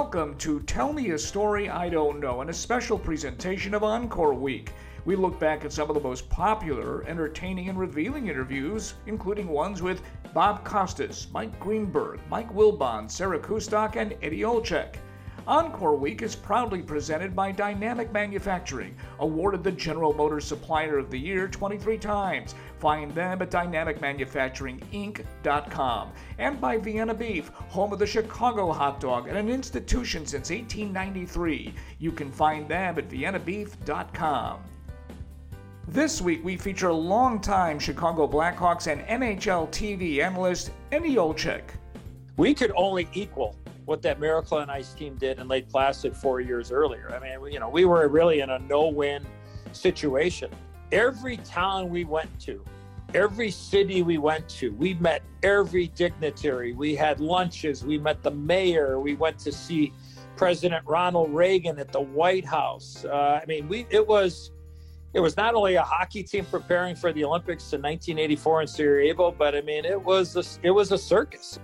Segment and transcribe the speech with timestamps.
[0.00, 4.32] Welcome to Tell Me a Story I Don't Know and a special presentation of Encore
[4.32, 4.72] Week.
[5.04, 9.82] We look back at some of the most popular, entertaining, and revealing interviews, including ones
[9.82, 10.00] with
[10.32, 14.94] Bob Costas, Mike Greenberg, Mike Wilbon, Sarah Kustok, and Eddie Olczyk.
[15.46, 21.18] Encore Week is proudly presented by Dynamic Manufacturing, awarded the General Motors Supplier of the
[21.18, 22.54] Year 23 times.
[22.78, 26.12] Find them at dynamicmanufacturinginc.com.
[26.38, 31.74] And by Vienna Beef, home of the Chicago hot dog and an institution since 1893.
[31.98, 34.60] You can find them at viennabeef.com.
[35.88, 41.62] This week we feature longtime Chicago Blackhawks and NHL TV analyst Eddie Olczyk.
[42.36, 43.56] We could only equal
[43.90, 47.12] what that Miracle on Ice team did in Lake Placid four years earlier.
[47.12, 49.26] I mean, you know, we were really in a no-win
[49.72, 50.48] situation.
[50.92, 52.64] Every town we went to,
[53.14, 56.72] every city we went to, we met every dignitary.
[56.72, 57.84] We had lunches.
[57.84, 59.00] We met the mayor.
[59.00, 59.92] We went to see
[60.36, 63.04] President Ronald Reagan at the White House.
[63.04, 64.52] Uh, I mean, we it was
[65.14, 69.32] it was not only a hockey team preparing for the Olympics in 1984 in Sarajevo,
[69.32, 71.58] but I mean, it was a, it was a circus.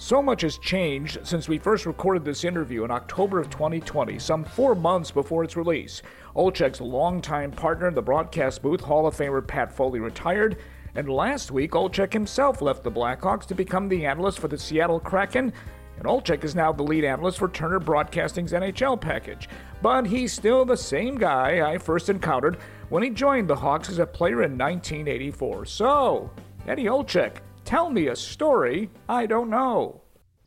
[0.00, 4.44] So much has changed since we first recorded this interview in October of 2020, some
[4.44, 6.02] four months before its release.
[6.36, 10.58] Olczyk's longtime partner in the broadcast booth, Hall of Famer Pat Foley, retired,
[10.94, 15.00] and last week Olczyk himself left the Blackhawks to become the analyst for the Seattle
[15.00, 15.52] Kraken,
[15.96, 19.48] and Olczyk is now the lead analyst for Turner Broadcasting's NHL package.
[19.82, 23.98] But he's still the same guy I first encountered when he joined the Hawks as
[23.98, 25.64] a player in 1984.
[25.64, 26.30] So,
[26.68, 27.38] Eddie Olczyk,
[27.68, 30.00] Tell me a story I don't know.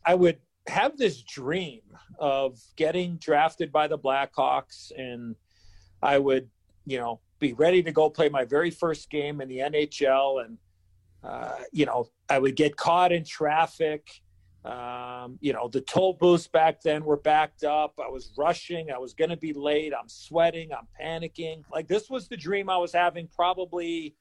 [0.04, 1.82] I would have this dream
[2.18, 5.36] of getting drafted by the Blackhawks, and
[6.02, 6.50] I would,
[6.88, 10.44] you know, be ready to go play my very first game in the NHL.
[10.44, 10.58] And,
[11.24, 14.10] uh, you know, I would get caught in traffic.
[14.66, 18.00] Um, you know, the toll booths back then were backed up.
[18.04, 18.90] I was rushing.
[18.90, 19.94] I was going to be late.
[19.94, 20.72] I'm sweating.
[20.74, 21.66] I'm panicking.
[21.72, 24.16] Like, this was the dream I was having probably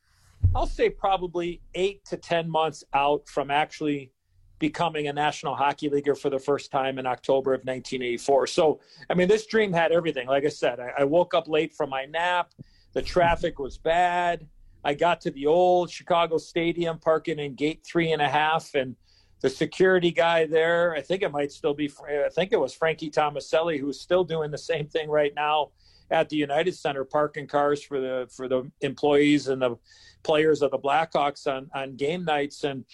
[0.54, 4.10] I'll say probably eight to 10 months out from actually
[4.58, 8.48] becoming a National Hockey Leaguer for the first time in October of 1984.
[8.48, 10.26] So, I mean, this dream had everything.
[10.26, 12.50] Like I said, I, I woke up late from my nap.
[12.92, 14.46] The traffic was bad.
[14.84, 18.96] I got to the old Chicago Stadium, parking in gate three and a half, and
[19.42, 23.10] the security guy there, I think it might still be, I think it was Frankie
[23.10, 25.70] Tomaselli, who's still doing the same thing right now
[26.10, 29.76] at the United Center, parking cars for the for the employees and the
[30.22, 32.64] players of the Blackhawks on on game nights.
[32.64, 32.84] And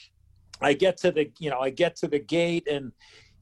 [0.61, 2.93] I get to the you know I get to the gate and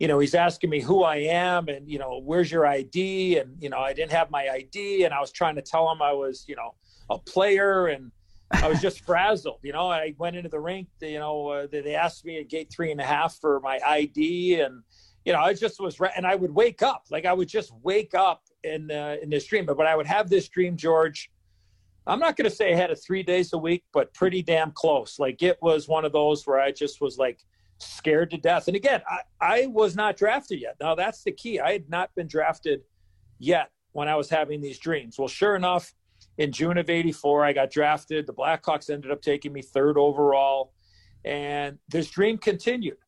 [0.01, 3.57] you know he's asking me who I am and you know where's your ID and
[3.63, 6.13] you know I didn't have my ID and I was trying to tell him I
[6.13, 6.75] was you know
[7.11, 8.11] a player and
[8.53, 9.61] I was just frazzled.
[9.63, 10.89] You know, I went into the rink.
[11.01, 14.61] You know, uh, they asked me at gate three and a half for my ID,
[14.61, 14.83] and
[15.25, 15.99] you know, I just was.
[16.17, 19.47] And I would wake up, like I would just wake up in uh, in this
[19.47, 19.67] dream.
[19.67, 21.31] But but I would have this dream, George.
[22.07, 24.73] I'm not going to say I had it three days a week, but pretty damn
[24.73, 25.19] close.
[25.19, 27.41] Like it was one of those where I just was like
[27.79, 28.69] scared to death.
[28.69, 30.77] And again, I, I was not drafted yet.
[30.81, 31.61] Now that's the key.
[31.61, 32.83] I had not been drafted
[33.39, 35.19] yet when I was having these dreams.
[35.19, 35.95] Well, sure enough,
[36.39, 38.27] in June of '84, I got drafted.
[38.27, 40.73] The Blackhawks ended up taking me third overall,
[41.25, 42.99] and this dream continued.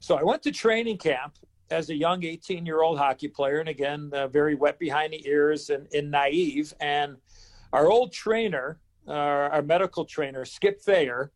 [0.00, 1.34] So I went to training camp
[1.70, 5.26] as a young 18 year old hockey player, and again, uh, very wet behind the
[5.28, 6.72] ears and, and naive.
[6.80, 7.16] And
[7.72, 11.32] our old trainer, uh, our medical trainer, Skip Thayer,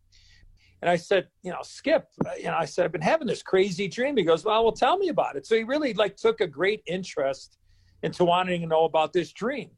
[0.82, 3.86] and I said, you know, Skip, you know, I said, I've been having this crazy
[3.86, 4.16] dream.
[4.16, 5.46] He goes, well, well, tell me about it.
[5.46, 7.56] So he really like took a great interest
[8.02, 9.70] into wanting to know about this dream.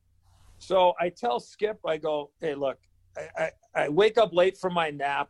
[0.58, 2.78] So I tell Skip, I go, hey, look,
[3.18, 5.28] I, I, I wake up late from my nap.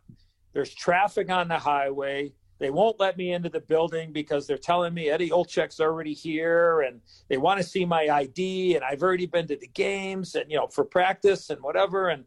[0.53, 2.31] There's traffic on the highway.
[2.57, 6.81] They won't let me into the building because they're telling me Eddie Olczyk's already here
[6.81, 10.49] and they want to see my ID and I've already been to the games and
[10.49, 12.09] you know for practice and whatever.
[12.09, 12.23] And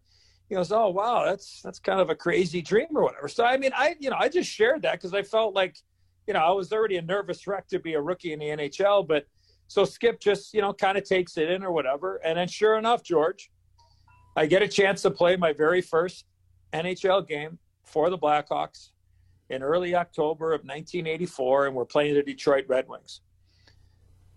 [0.48, 3.28] he goes oh wow that's that's kind of a crazy dream or whatever.
[3.28, 5.78] So I mean I you know I just shared that because I felt like
[6.26, 9.08] you know I was already a nervous wreck to be a rookie in the NHL
[9.08, 9.26] but
[9.66, 12.16] so Skip just you know kind of takes it in or whatever.
[12.16, 13.50] And then sure enough George
[14.36, 16.26] I get a chance to play my very first
[16.74, 18.90] NHL game for the Blackhawks
[19.50, 23.20] in early October of 1984, and we're playing the Detroit Red Wings.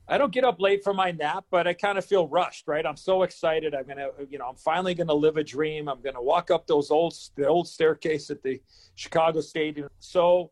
[0.08, 2.86] I don't get up late for my nap, but I kind of feel rushed, right?
[2.86, 3.74] I'm so excited.
[3.74, 5.88] I'm gonna, you know, I'm finally gonna live a dream.
[5.88, 8.62] I'm gonna walk up those old, the old staircase at the
[8.96, 9.90] Chicago Stadium.
[10.00, 10.52] So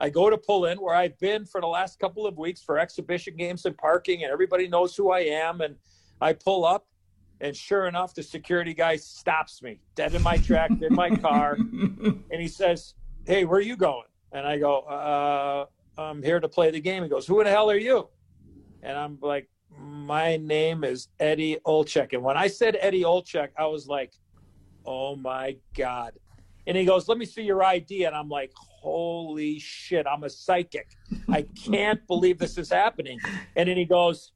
[0.00, 2.78] I go to pull in where I've been for the last couple of weeks for
[2.78, 5.60] exhibition games and parking, and everybody knows who I am.
[5.60, 5.76] And
[6.20, 6.86] I pull up,
[7.40, 11.54] and sure enough, the security guy stops me dead in my track, in my car,
[11.60, 12.94] and he says,
[13.26, 14.06] hey, where are you going?
[14.32, 15.66] And I go, uh,
[15.98, 17.02] I'm here to play the game.
[17.02, 18.08] He goes, who the hell are you?
[18.82, 22.12] And I'm like, my name is Eddie Olczyk.
[22.12, 24.12] And when I said Eddie Olczyk, I was like,
[24.84, 26.12] oh my God.
[26.66, 28.04] And he goes, let me see your ID.
[28.04, 30.88] And I'm like, holy shit, I'm a psychic.
[31.28, 33.18] I can't believe this is happening.
[33.56, 34.32] And then he goes,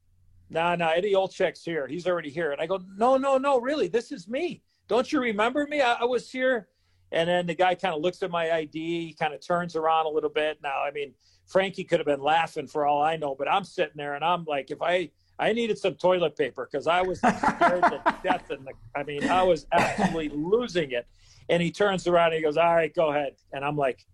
[0.49, 1.87] nah, nah, Eddie Olczyk's here.
[1.87, 2.51] He's already here.
[2.51, 4.63] And I go, no, no, no, really, this is me.
[4.87, 5.81] Don't you remember me?
[5.81, 6.67] I, I was here.
[7.11, 10.05] And then the guy kind of looks at my ID, he kind of turns around
[10.05, 10.59] a little bit.
[10.63, 11.13] Now, I mean,
[11.45, 14.45] Frankie could have been laughing for all I know, but I'm sitting there and I'm
[14.45, 15.11] like, if I
[15.41, 18.51] I needed some toilet paper because I was scared to death.
[18.51, 21.07] And I mean, I was absolutely losing it.
[21.49, 24.05] And he turns around and he goes, "All right, go ahead." And I'm like,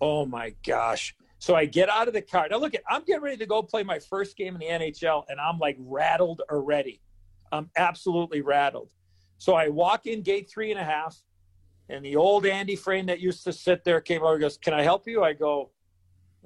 [0.00, 2.48] "Oh my gosh!" So I get out of the car.
[2.50, 5.24] Now look at, I'm getting ready to go play my first game in the NHL,
[5.28, 7.00] and I'm like rattled already.
[7.50, 8.92] I'm absolutely rattled.
[9.38, 11.16] So I walk in gate three and a half,
[11.88, 14.74] and the old Andy Frame that used to sit there came over and goes, Can
[14.74, 15.22] I help you?
[15.22, 15.70] I go,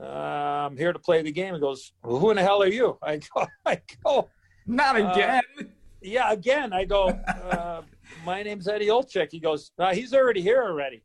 [0.01, 1.55] uh, I'm here to play the game.
[1.55, 2.99] He goes, well, Who in the hell are you?
[3.03, 4.29] I go, I go,
[4.67, 5.43] Not uh, again.
[5.61, 5.65] Uh,
[6.01, 6.73] yeah, again.
[6.73, 7.09] I go,
[7.51, 7.83] uh,
[8.25, 9.29] My name's Eddie Olczyk.
[9.31, 11.03] He goes, He's already here already.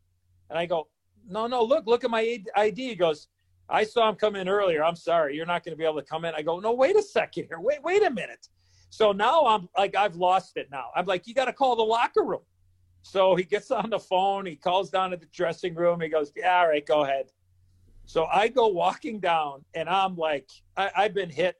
[0.50, 0.88] And I go,
[1.28, 2.88] No, no, look, look at my ID.
[2.88, 3.28] He goes,
[3.68, 4.82] I saw him come in earlier.
[4.82, 6.34] I'm sorry, you're not going to be able to come in.
[6.34, 7.60] I go, No, wait a second here.
[7.60, 8.48] Wait, wait a minute.
[8.90, 10.86] So now I'm like, I've lost it now.
[10.94, 12.40] I'm like, You got to call the locker room.
[13.02, 14.46] So he gets on the phone.
[14.46, 16.00] He calls down to the dressing room.
[16.00, 17.26] He goes, Yeah, all right, go ahead.
[18.06, 21.56] So I go walking down, and I'm like, I, I've been hit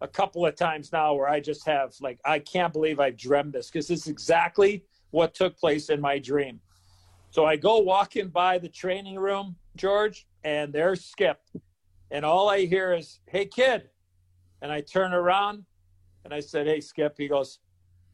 [0.00, 3.52] a couple of times now where I just have like, I can't believe I've dreamed
[3.52, 6.60] this because this is exactly what took place in my dream.
[7.30, 11.38] So I go walking by the training room, George, and there's Skip.
[12.10, 13.90] And all I hear is, hey, kid.
[14.62, 15.64] And I turn around
[16.24, 17.14] and I said, hey, Skip.
[17.18, 17.58] He goes,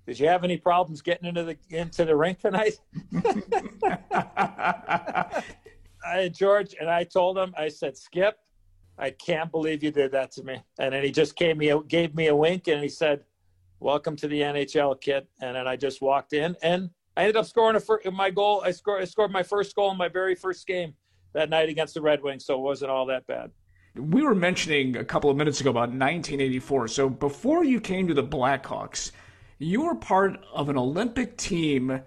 [0.07, 2.81] did you have any problems getting into the into the rink tonight?
[6.05, 8.37] I, George and I told him, I said, Skip,
[8.99, 10.61] I can't believe you did that to me.
[10.79, 13.25] And then he just gave me a, gave me a wink and he said,
[13.81, 17.47] "Welcome to the NHL, kid." And then I just walked in and I ended up
[17.47, 18.63] scoring a fir- my goal.
[18.65, 20.95] I scored I scored my first goal in my very first game
[21.33, 23.51] that night against the Red Wings, so it wasn't all that bad.
[23.95, 26.89] We were mentioning a couple of minutes ago about 1984.
[26.89, 29.13] So before you came to the Blackhawks,
[29.63, 32.03] you were part of an Olympic team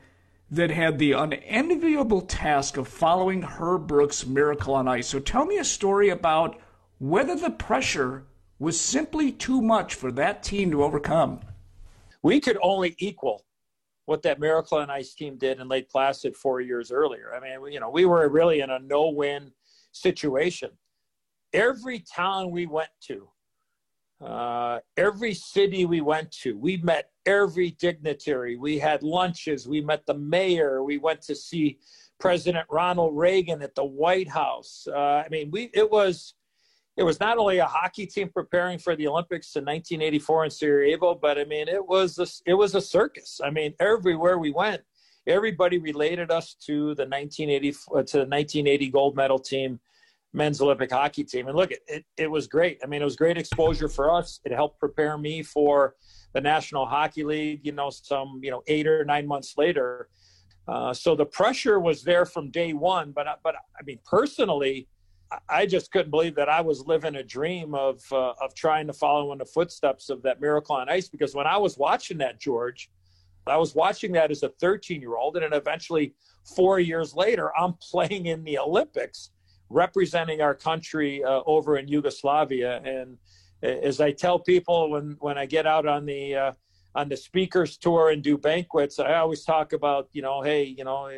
[0.51, 5.07] that had the unenviable task of following Herb Brooks' Miracle on Ice.
[5.07, 6.59] So tell me a story about
[6.99, 8.25] whether the pressure
[8.59, 11.41] was simply too much for that team to overcome.
[12.21, 13.45] We could only equal
[14.05, 17.33] what that Miracle on Ice team did in Lake Placid four years earlier.
[17.35, 19.51] I mean, you know, we were really in a no-win
[19.91, 20.69] situation.
[21.53, 23.27] Every town we went to,
[24.23, 28.55] uh, every city we went to, we met every dignitary.
[28.57, 29.67] We had lunches.
[29.67, 30.83] We met the mayor.
[30.83, 31.79] We went to see
[32.19, 34.87] President Ronald Reagan at the White House.
[34.91, 36.33] Uh, I mean, we it was
[36.97, 41.15] it was not only a hockey team preparing for the Olympics in 1984 in Sarajevo,
[41.15, 43.41] but I mean, it was a, it was a circus.
[43.43, 44.81] I mean, everywhere we went,
[45.27, 49.79] everybody related us to the 1980 to the 1980 gold medal team
[50.35, 51.47] men's Olympic hockey team.
[51.47, 52.79] And look, it, it, it was great.
[52.83, 54.41] I mean, it was great exposure for us.
[54.43, 55.95] It helped prepare me for
[56.33, 60.09] the National Hockey League, you know, some, you know, eight or nine months later.
[60.67, 63.11] Uh, so the pressure was there from day one.
[63.11, 64.87] But, but I mean, personally,
[65.49, 68.93] I just couldn't believe that I was living a dream of, uh, of trying to
[68.93, 71.07] follow in the footsteps of that miracle on ice.
[71.07, 72.91] Because when I was watching that, George,
[73.47, 75.37] I was watching that as a 13 year old.
[75.37, 76.13] And then eventually,
[76.55, 79.31] four years later, I'm playing in the Olympics
[79.69, 82.81] representing our country uh, over in Yugoslavia.
[82.83, 83.17] And
[83.63, 86.51] as I tell people when when I get out on the uh,
[86.93, 90.83] on the speakers tour and do banquets, I always talk about you know, hey, you
[90.83, 91.09] know,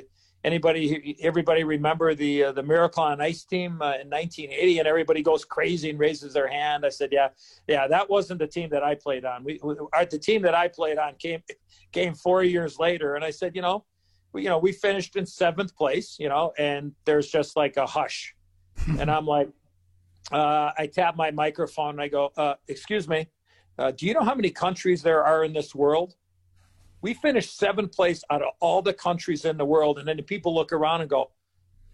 [0.44, 5.22] anybody, everybody remember the uh, the Miracle on Ice team uh, in 1980, and everybody
[5.22, 6.86] goes crazy and raises their hand.
[6.86, 7.30] I said, yeah,
[7.68, 9.44] yeah, that wasn't the team that I played on.
[9.44, 9.75] We, we
[10.10, 11.44] the team that I played on came
[11.92, 13.86] came four years later, and I said, you know.
[14.36, 18.36] You know, we finished in seventh place, you know, and there's just like a hush
[19.00, 19.50] and I'm like,
[20.31, 23.27] uh, I tap my microphone and I go, uh, "Excuse me,
[23.77, 26.15] uh, do you know how many countries there are in this world?"
[27.01, 30.24] We finished seventh place out of all the countries in the world, and then the
[30.24, 31.31] people look around and go,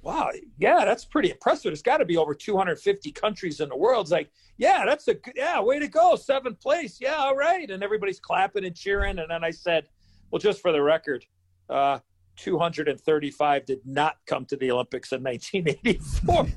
[0.02, 1.72] "Wow, yeah, that's pretty impressive.
[1.74, 5.14] It's got to be over 250 countries in the world." It's like, "Yeah, that's a
[5.14, 7.00] good, yeah, way to go, seventh place.
[7.00, 9.20] Yeah, all right." And everybody's clapping and cheering.
[9.20, 9.90] And then I said,
[10.32, 11.26] "Well, just for the record."
[11.70, 12.00] Uh,
[12.38, 16.48] 235 did not come to the Olympics in 1984.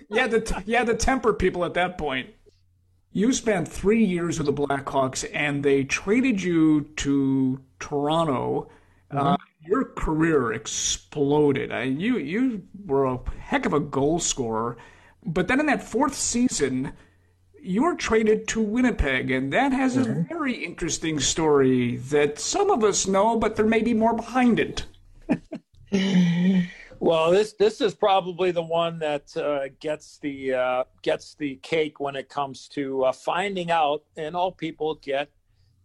[0.10, 2.30] yeah, the yeah the temper people at that point.
[3.12, 8.68] You spent three years with the Blackhawks, and they traded you to Toronto.
[9.10, 9.26] Uh, mm-hmm.
[9.26, 11.72] Uh, your career exploded.
[11.72, 14.76] I, you you were a heck of a goal scorer,
[15.24, 16.92] but then in that fourth season,
[17.64, 20.20] you were traded to Winnipeg, and that has mm-hmm.
[20.20, 24.60] a very interesting story that some of us know, but there may be more behind
[24.60, 24.84] it.
[27.00, 32.00] well, this this is probably the one that uh, gets the uh, gets the cake
[32.00, 35.30] when it comes to uh, finding out, and all people get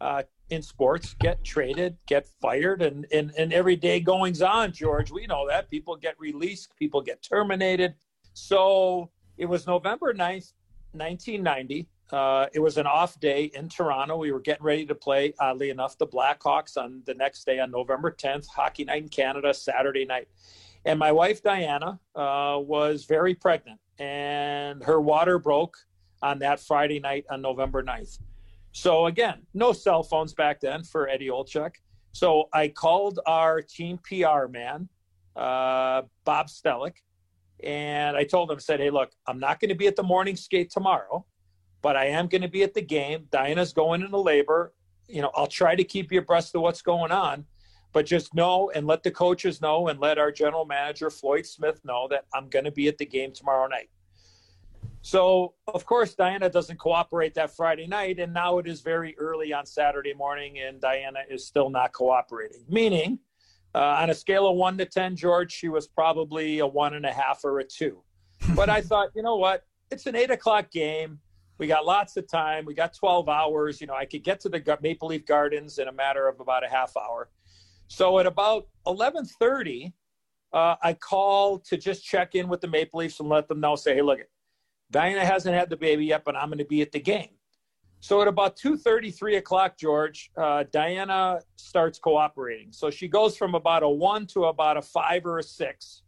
[0.02, 5.12] uh, in sports get traded, get fired, and, and, and every day goings on, George.
[5.12, 5.70] We know that.
[5.70, 7.94] People get released, people get terminated.
[8.34, 10.54] So it was November 9th,
[10.94, 11.88] 1990.
[12.12, 14.18] Uh, it was an off day in Toronto.
[14.18, 17.70] We were getting ready to play, oddly enough, the Blackhawks on the next day on
[17.70, 20.28] November 10th, hockey night in Canada, Saturday night.
[20.86, 25.78] And my wife, Diana, uh, was very pregnant, and her water broke
[26.22, 28.20] on that Friday night on November 9th.
[28.72, 31.76] So again, no cell phones back then for Eddie Olczyk.
[32.12, 34.90] So I called our team PR man,
[35.36, 36.96] uh, Bob Stellick,
[37.64, 40.04] and I told him, I said, hey, look, I'm not going to be at the
[40.04, 41.26] morning skate tomorrow,
[41.82, 43.28] but I am going to be at the game.
[43.32, 44.74] Diana's going into labor.
[45.08, 47.46] You know, I'll try to keep you abreast of what's going on,
[47.94, 51.80] but just know and let the coaches know and let our general manager, Floyd Smith,
[51.84, 53.90] know that I'm going to be at the game tomorrow night.
[55.02, 59.54] So, of course, Diana doesn't cooperate that Friday night, and now it is very early
[59.54, 62.66] on Saturday morning, and Diana is still not cooperating.
[62.68, 63.20] Meaning,
[63.74, 67.06] uh, on a scale of one to 10, George, she was probably a one and
[67.06, 68.02] a half or a two.
[68.56, 69.64] But I thought, you know what?
[69.92, 71.20] It's an eight o'clock game.
[71.60, 72.66] We got lots of time.
[72.66, 73.82] We got 12 hours.
[73.82, 76.66] You know, I could get to the Maple Leaf Gardens in a matter of about
[76.66, 77.30] a half hour.
[77.88, 79.94] So at about 11:30,
[80.54, 83.76] uh, I call to just check in with the Maple Leafs and let them know,
[83.76, 84.20] say, hey, look,
[84.90, 87.36] Diana hasn't had the baby yet, but I'm going to be at the game.
[88.00, 92.72] So at about 2.30, 3 o'clock, George, uh, Diana starts cooperating.
[92.72, 96.04] So she goes from about a 1 to about a 5 or a 6.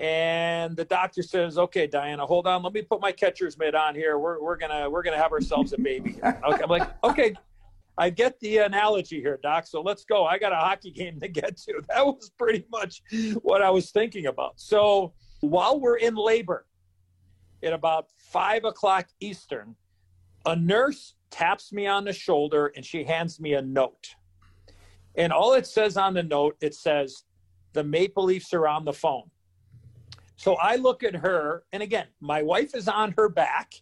[0.00, 2.62] And the doctor says, okay, Diana, hold on.
[2.62, 4.18] Let me put my catcher's mitt on here.
[4.18, 6.16] We're, we're going to we're gonna have ourselves a baby.
[6.24, 6.62] Okay.
[6.62, 7.34] I'm like, okay,
[7.98, 9.66] I get the analogy here, Doc.
[9.66, 10.24] So let's go.
[10.24, 11.82] I got a hockey game to get to.
[11.88, 13.02] That was pretty much
[13.42, 14.54] what I was thinking about.
[14.56, 16.64] So while we're in labor,
[17.62, 19.76] at about five o'clock Eastern,
[20.46, 24.14] a nurse taps me on the shoulder and she hands me a note.
[25.14, 27.24] And all it says on the note, it says,
[27.74, 29.30] the Maple Leafs are on the phone.
[30.40, 33.74] So I look at her, and again, my wife is on her back.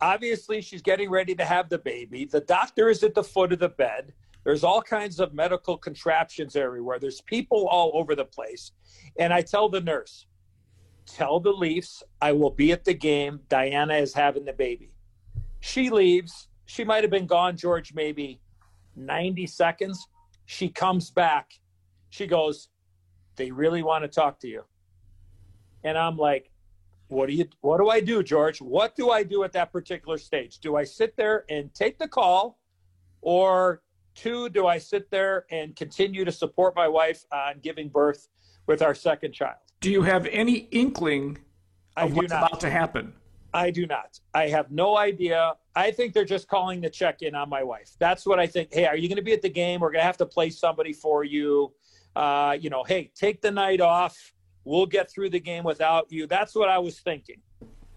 [0.00, 2.26] Obviously, she's getting ready to have the baby.
[2.26, 4.12] The doctor is at the foot of the bed.
[4.44, 7.00] There's all kinds of medical contraptions everywhere.
[7.00, 8.70] There's people all over the place.
[9.18, 10.26] And I tell the nurse,
[11.06, 13.40] tell the Leafs I will be at the game.
[13.48, 14.94] Diana is having the baby.
[15.58, 16.46] She leaves.
[16.66, 18.40] She might have been gone, George, maybe
[18.94, 20.06] 90 seconds.
[20.46, 21.50] She comes back.
[22.10, 22.68] She goes,
[23.34, 24.62] They really want to talk to you.
[25.84, 26.50] And I'm like,
[27.08, 28.60] what do you what do I do, George?
[28.60, 30.58] What do I do at that particular stage?
[30.58, 32.58] Do I sit there and take the call
[33.20, 33.82] or
[34.14, 38.28] two, do I sit there and continue to support my wife on giving birth
[38.66, 39.56] with our second child?
[39.80, 41.38] Do you have any inkling
[41.96, 42.48] of what's not.
[42.48, 43.12] about to happen?
[43.52, 44.18] I do not.
[44.34, 45.54] I have no idea.
[45.76, 47.92] I think they're just calling to check in on my wife.
[47.98, 48.72] That's what I think.
[48.72, 49.80] Hey, are you going to be at the game?
[49.80, 51.72] We're going to have to play somebody for you.
[52.16, 54.33] Uh, you know, hey, take the night off.
[54.64, 56.26] We'll get through the game without you.
[56.26, 57.36] That's what I was thinking.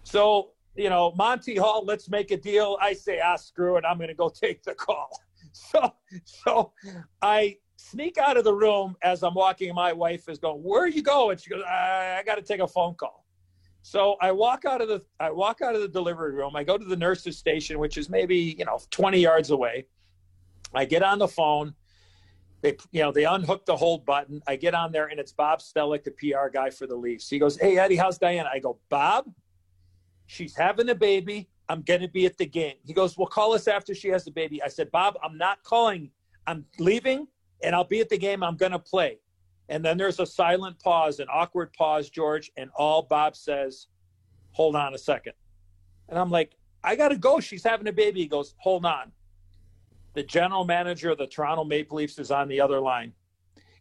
[0.02, 2.78] So, you know, Monty Hall, let's make a deal.
[2.80, 3.84] I say, ah, screw it.
[3.84, 5.10] I'm going to go take the call.
[5.52, 5.92] So,
[6.24, 6.72] so
[7.22, 9.74] I sneak out of the room as I'm walking.
[9.74, 12.60] My wife is going, "Where are you going?" She goes, "I, I got to take
[12.60, 13.24] a phone call."
[13.82, 16.54] So I walk out of the I walk out of the delivery room.
[16.54, 19.86] I go to the nurse's station, which is maybe you know 20 yards away.
[20.74, 21.74] I get on the phone.
[22.60, 24.42] They you know they unhook the hold button.
[24.46, 27.28] I get on there and it's Bob Stellick, the PR guy for the Leafs.
[27.28, 29.30] He goes, "Hey Eddie, how's Diana?" I go, "Bob,
[30.26, 31.48] she's having a baby.
[31.68, 34.24] I'm going to be at the game." He goes, "Well, call us after she has
[34.24, 36.10] the baby." I said, "Bob, I'm not calling.
[36.48, 37.28] I'm leaving
[37.62, 38.42] and I'll be at the game.
[38.42, 39.18] I'm going to play.
[39.68, 42.50] And then there's a silent pause, an awkward pause, George.
[42.56, 43.88] And all Bob says,
[44.52, 45.34] hold on a second.
[46.08, 47.40] And I'm like, I got to go.
[47.40, 48.20] She's having a baby.
[48.20, 49.12] He goes, hold on.
[50.14, 53.12] The general manager of the Toronto Maple Leafs is on the other line.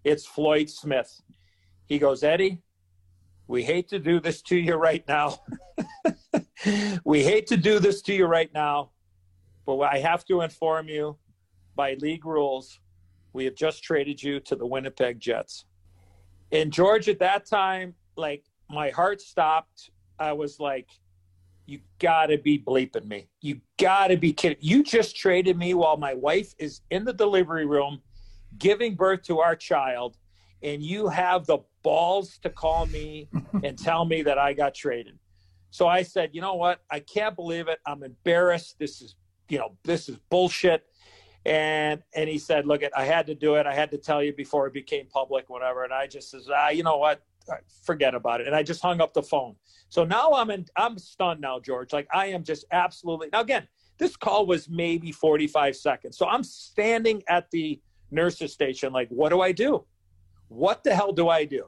[0.04, 1.22] It's Floyd Smith.
[1.88, 2.62] He goes, Eddie,
[3.48, 5.40] we hate to do this to you right now.
[7.04, 8.92] we hate to do this to you right now,
[9.66, 11.18] but I have to inform you
[11.76, 12.80] by league rules
[13.38, 15.66] we have just traded you to the Winnipeg Jets.
[16.50, 19.92] In George, at that time, like my heart stopped.
[20.18, 20.90] I was like,
[21.68, 23.30] you gotta be bleeping me.
[23.42, 24.58] You gotta be kidding.
[24.62, 28.02] You just traded me while my wife is in the delivery room
[28.58, 30.18] giving birth to our child,
[30.64, 33.28] and you have the balls to call me
[33.64, 35.20] and tell me that I got traded.
[35.70, 36.80] So I said, you know what?
[36.90, 37.80] I can't believe it.
[37.86, 38.78] I'm embarrassed.
[38.80, 39.16] This is,
[39.50, 40.86] you know, this is bullshit.
[41.46, 43.66] And and he said, look, it, I had to do it.
[43.66, 45.84] I had to tell you before it became public, whatever.
[45.84, 47.22] And I just says, ah, you know what?
[47.84, 48.48] Forget about it.
[48.48, 49.56] And I just hung up the phone.
[49.90, 50.66] So now I'm in.
[50.76, 51.94] I'm stunned now, George.
[51.94, 53.30] Like I am just absolutely.
[53.32, 56.18] Now again, this call was maybe 45 seconds.
[56.18, 59.86] So I'm standing at the nurse's station, like, what do I do?
[60.50, 61.66] What the hell do I do?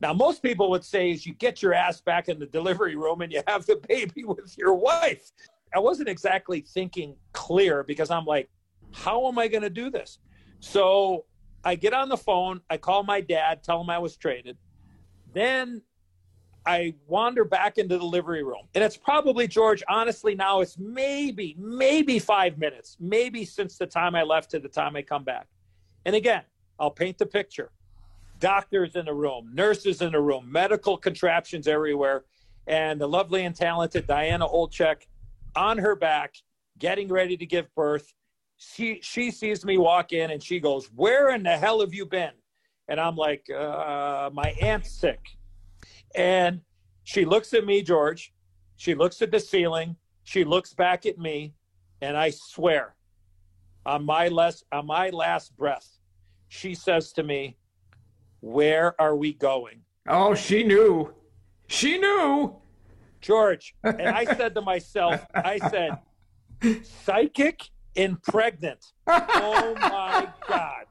[0.00, 3.20] Now, most people would say is you get your ass back in the delivery room
[3.20, 5.30] and you have the baby with your wife.
[5.74, 8.48] I wasn't exactly thinking clear because I'm like,
[8.92, 10.18] how am I going to do this?
[10.58, 11.26] So
[11.64, 14.56] I get on the phone, I call my dad, tell him I was traded.
[15.32, 15.82] Then
[16.66, 18.68] I wander back into the delivery room.
[18.74, 24.14] And it's probably, George, honestly, now it's maybe, maybe five minutes, maybe since the time
[24.14, 25.46] I left to the time I come back.
[26.04, 26.42] And again,
[26.78, 27.70] I'll paint the picture
[28.40, 32.24] doctors in the room, nurses in the room, medical contraptions everywhere.
[32.66, 35.06] And the lovely and talented Diana Olczyk
[35.54, 36.34] on her back,
[36.78, 38.12] getting ready to give birth.
[38.56, 42.06] She, she sees me walk in and she goes, Where in the hell have you
[42.06, 42.32] been?
[42.90, 45.20] And I'm like, uh, My aunt's sick.
[46.14, 46.60] And
[47.04, 48.34] she looks at me, George.
[48.76, 49.96] She looks at the ceiling.
[50.24, 51.54] She looks back at me.
[52.02, 52.96] And I swear,
[53.86, 55.88] on my last, on my last breath,
[56.48, 57.56] she says to me,
[58.40, 59.82] where are we going?
[60.08, 61.14] Oh, she knew.
[61.68, 62.56] She knew.
[63.20, 63.74] George.
[63.84, 65.98] And I said to myself, I said,
[66.82, 68.84] psychic and pregnant.
[69.06, 70.84] Oh my God.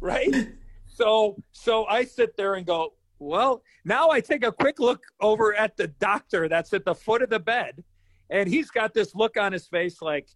[0.00, 0.52] Right?
[0.94, 5.54] So so I sit there and go, well, now I take a quick look over
[5.54, 7.82] at the doctor that's at the foot of the bed,
[8.30, 10.28] and he's got this look on his face like,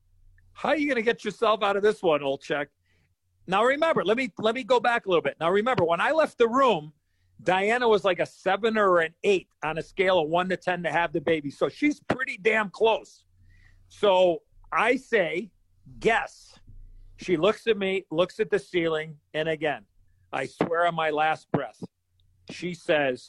[0.52, 2.68] how are you going to get yourself out of this one, old check?
[3.46, 5.36] Now remember, let me let me go back a little bit.
[5.38, 6.92] Now remember, when I left the room,
[7.42, 10.82] Diana was like a seven or an eight on a scale of one to ten
[10.84, 11.50] to have the baby.
[11.50, 13.25] So she's pretty damn close.
[13.88, 14.42] So
[14.73, 15.50] I say,
[16.00, 16.58] guess.
[17.19, 19.84] She looks at me, looks at the ceiling, and again,
[20.32, 21.82] I swear on my last breath,
[22.50, 23.28] she says,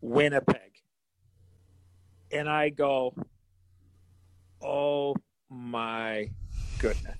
[0.00, 0.72] Winnipeg.
[2.32, 3.14] And I go,
[4.62, 5.16] Oh
[5.48, 6.30] my
[6.78, 7.16] goodness.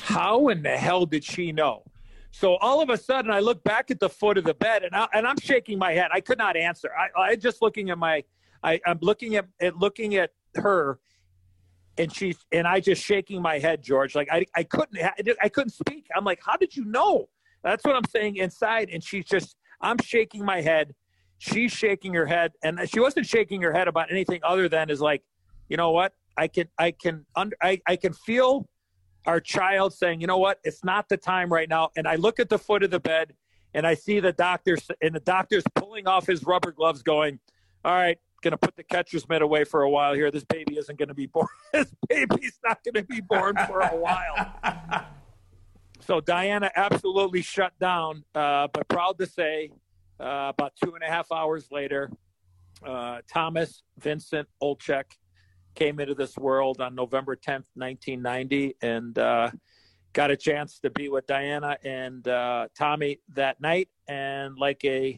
[0.00, 1.84] How in the hell did she know?
[2.30, 4.96] So all of a sudden, I look back at the foot of the bed, and
[4.96, 6.08] I, and I'm shaking my head.
[6.12, 6.90] I could not answer.
[6.98, 8.24] I, I just looking at my,
[8.64, 10.98] I, I'm looking at, at looking at her,
[11.98, 14.14] and she's and I just shaking my head, George.
[14.14, 14.98] Like I, I couldn't,
[15.42, 16.06] I couldn't speak.
[16.16, 17.28] I'm like, how did you know?
[17.62, 20.94] That's what I'm saying inside, and she's just, I'm shaking my head.
[21.38, 25.00] She's shaking her head, and she wasn't shaking her head about anything other than is
[25.00, 25.22] like,
[25.68, 26.12] you know what?
[26.36, 28.68] I can, I can, under, I, I can feel
[29.26, 31.90] our child saying, you know what, it's not the time right now.
[31.96, 33.34] And I look at the foot of the bed
[33.74, 37.38] and I see the doctor and the doctor's pulling off his rubber gloves going,
[37.84, 40.30] all right, going to put the catcher's mitt away for a while here.
[40.30, 41.46] This baby isn't going to be born.
[41.72, 45.06] this baby's not going to be born for a while.
[46.06, 49.70] so Diana absolutely shut down, uh, but proud to say,
[50.20, 52.10] uh, about two and a half hours later,
[52.84, 55.04] uh, Thomas Vincent Olczyk
[55.74, 59.50] came into this world on November 10th, 1990, and uh,
[60.12, 63.88] got a chance to be with Diana and uh, Tommy that night.
[64.08, 65.16] And like a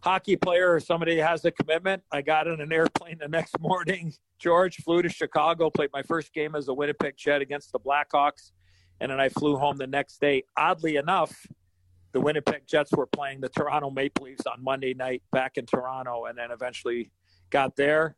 [0.00, 4.14] hockey player or somebody has a commitment, I got on an airplane the next morning.
[4.38, 8.52] George flew to Chicago, played my first game as a Winnipeg Jet against the Blackhawks,
[9.00, 10.44] and then I flew home the next day.
[10.56, 11.46] Oddly enough,
[12.12, 16.24] the Winnipeg Jets were playing the Toronto Maple Leafs on Monday night back in Toronto,
[16.24, 17.10] and then eventually
[17.50, 18.14] got there,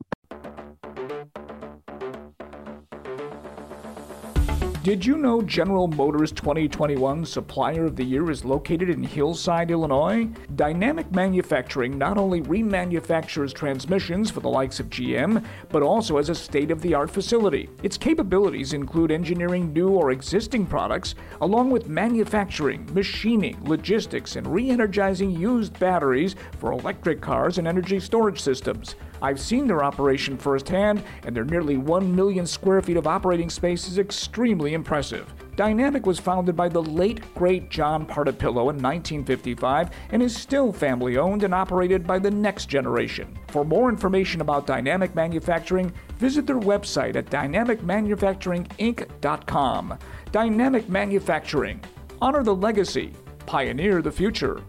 [4.82, 10.26] did you know General Motors 2021 Supplier of the Year is located in Hillside, Illinois?
[10.56, 16.34] Dynamic Manufacturing not only remanufactures transmissions for the likes of GM, but also has a
[16.34, 17.68] state of the art facility.
[17.82, 24.70] Its capabilities include engineering new or existing products, along with manufacturing, machining, logistics, and re
[24.70, 28.94] energizing used batteries for electric cars and energy storage systems.
[29.22, 33.88] I've seen their operation firsthand, and their nearly 1 million square feet of operating space
[33.88, 35.32] is extremely impressive.
[35.56, 41.18] Dynamic was founded by the late, great John Partapillo in 1955 and is still family
[41.18, 43.38] owned and operated by the next generation.
[43.48, 49.98] For more information about Dynamic Manufacturing, visit their website at dynamicmanufacturinginc.com.
[50.32, 51.82] Dynamic Manufacturing.
[52.22, 53.12] Honor the legacy,
[53.44, 54.62] pioneer the future.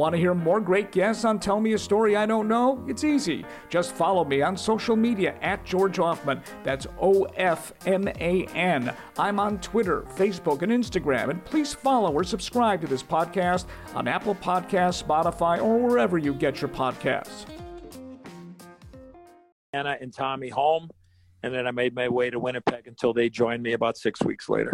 [0.00, 2.82] Want to hear more great guests on Tell Me a Story I Don't Know?
[2.88, 3.44] It's easy.
[3.68, 6.42] Just follow me on social media at George Ofman.
[6.64, 8.94] That's O F M A N.
[9.18, 11.28] I'm on Twitter, Facebook, and Instagram.
[11.28, 16.32] And please follow or subscribe to this podcast on Apple Podcasts, Spotify, or wherever you
[16.32, 17.44] get your podcasts.
[19.74, 20.88] Anna and Tommy home,
[21.42, 24.48] and then I made my way to Winnipeg until they joined me about six weeks
[24.48, 24.72] later.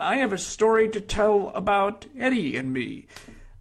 [0.00, 3.06] I have a story to tell about Eddie and me.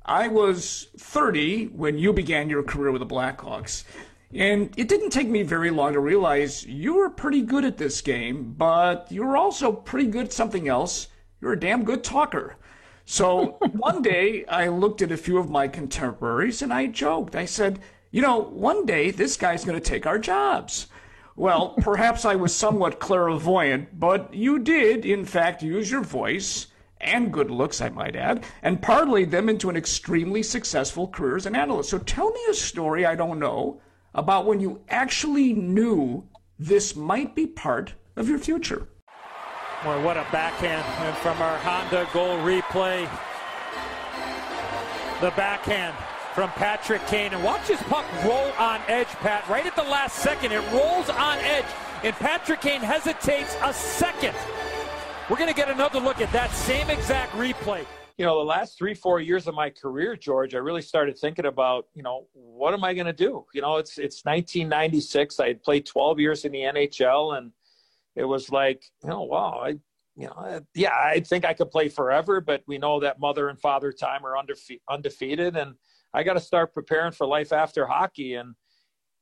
[0.07, 3.83] I was 30 when you began your career with the Blackhawks.
[4.33, 7.99] And it didn't take me very long to realize you were pretty good at this
[8.01, 11.07] game, but you were also pretty good at something else.
[11.41, 12.55] You're a damn good talker.
[13.05, 17.35] So one day I looked at a few of my contemporaries and I joked.
[17.35, 17.79] I said,
[18.11, 20.87] you know, one day this guy's going to take our jobs.
[21.35, 26.67] Well, perhaps I was somewhat clairvoyant, but you did, in fact, use your voice
[27.01, 31.45] and good looks, I might add, and parlayed them into an extremely successful career as
[31.45, 31.89] an analyst.
[31.89, 33.81] So tell me a story I don't know
[34.13, 36.27] about when you actually knew
[36.59, 38.87] this might be part of your future.
[39.83, 43.07] Boy, what a backhand and from our Honda goal replay.
[45.21, 45.95] The backhand
[46.37, 47.33] from Patrick Kane.
[47.33, 49.47] And watch his puck roll on edge, Pat.
[49.49, 51.65] Right at the last second, it rolls on edge.
[52.03, 54.35] And Patrick Kane hesitates a second.
[55.29, 57.85] We're going to get another look at that same exact replay.
[58.17, 61.45] You know, the last three, four years of my career, George, I really started thinking
[61.45, 63.45] about, you know, what am I going to do?
[63.53, 65.41] You know, it's it's 1996.
[65.41, 67.51] I had played 12 years in the NHL, and
[68.15, 69.69] it was like, you know, wow, I,
[70.15, 73.59] you know, yeah, I think I could play forever, but we know that mother and
[73.59, 75.75] father time are undefe- undefeated, and
[76.13, 78.35] I got to start preparing for life after hockey.
[78.35, 78.55] And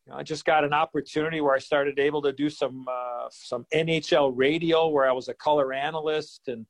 [0.06, 3.28] you know, I just got an opportunity where I started able to do some uh,
[3.32, 6.66] some NHL radio, where I was a color analyst, and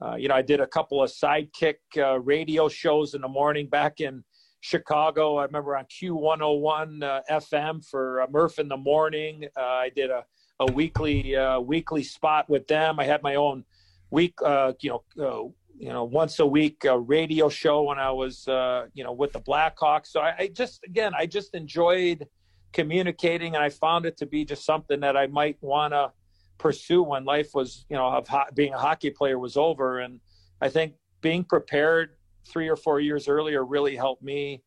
[0.00, 3.68] uh, you know, I did a couple of sidekick uh, radio shows in the morning
[3.68, 4.24] back in
[4.60, 5.36] Chicago.
[5.36, 9.44] I remember on Q101 uh, FM for uh, Murph in the morning.
[9.56, 10.24] Uh, I did a
[10.60, 12.98] a weekly weekly spot with them.
[12.98, 13.64] I had my own
[14.10, 14.34] week,
[14.80, 19.04] you know, you know, once a week uh, radio show when I was, uh, you
[19.04, 20.08] know, with the Blackhawks.
[20.08, 22.26] So I, I, just, again, I just enjoyed
[22.72, 26.12] communicating, and I found it to be just something that I might want to
[26.58, 30.00] pursue when life was, you know, of ho- being a hockey player was over.
[30.00, 30.20] And
[30.60, 32.16] I think being prepared
[32.48, 34.62] three or four years earlier really helped me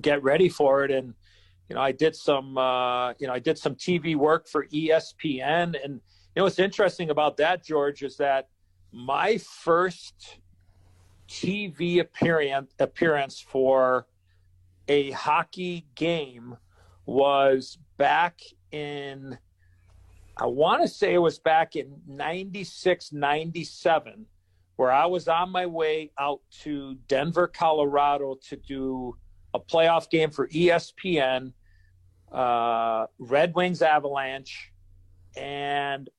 [0.00, 1.14] get ready for it and
[1.68, 5.74] you know, I did some, uh, you know, I did some TV work for ESPN,
[5.82, 6.00] and you
[6.36, 8.48] know, what's interesting about that, George, is that
[8.92, 10.38] my first
[11.28, 14.06] TV appearance appearance for
[14.86, 16.56] a hockey game
[17.06, 18.40] was back
[18.72, 19.38] in,
[20.36, 24.26] I want to say it was back in 96, 97,
[24.74, 29.16] where I was on my way out to Denver, Colorado to do
[29.54, 31.52] a playoff game for ESPN,
[32.30, 34.72] uh, Red Wings Avalanche,
[35.36, 36.10] and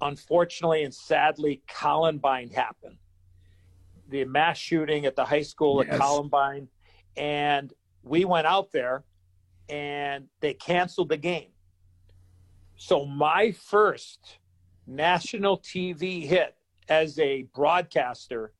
[0.00, 2.98] unfortunately and sadly, Columbine happened.
[4.08, 5.92] The mass shooting at the high school yes.
[5.92, 6.68] at Columbine.
[7.16, 9.04] And we went out there
[9.68, 11.50] and they canceled the game.
[12.76, 14.38] So, my first
[14.86, 16.54] national TV hit
[16.88, 18.52] as a broadcaster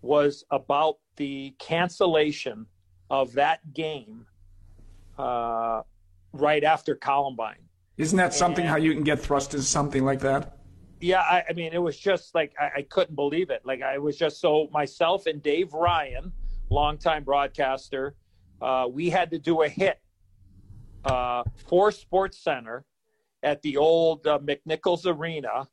[0.00, 2.66] was about the cancellation
[3.10, 4.26] of that game
[5.18, 5.82] uh,
[6.32, 7.56] right after Columbine.
[7.98, 10.56] Isn't that something and, how you can get thrust into something like that?
[11.00, 13.60] Yeah, I, I mean, it was just like I, I, couldn't believe it.
[13.64, 16.32] Like I was just so myself and Dave Ryan,
[16.70, 18.14] longtime broadcaster,
[18.60, 20.00] uh, we had to do a hit
[21.04, 22.84] uh, for Sports Center
[23.42, 25.68] at the old uh, McNichols Arena,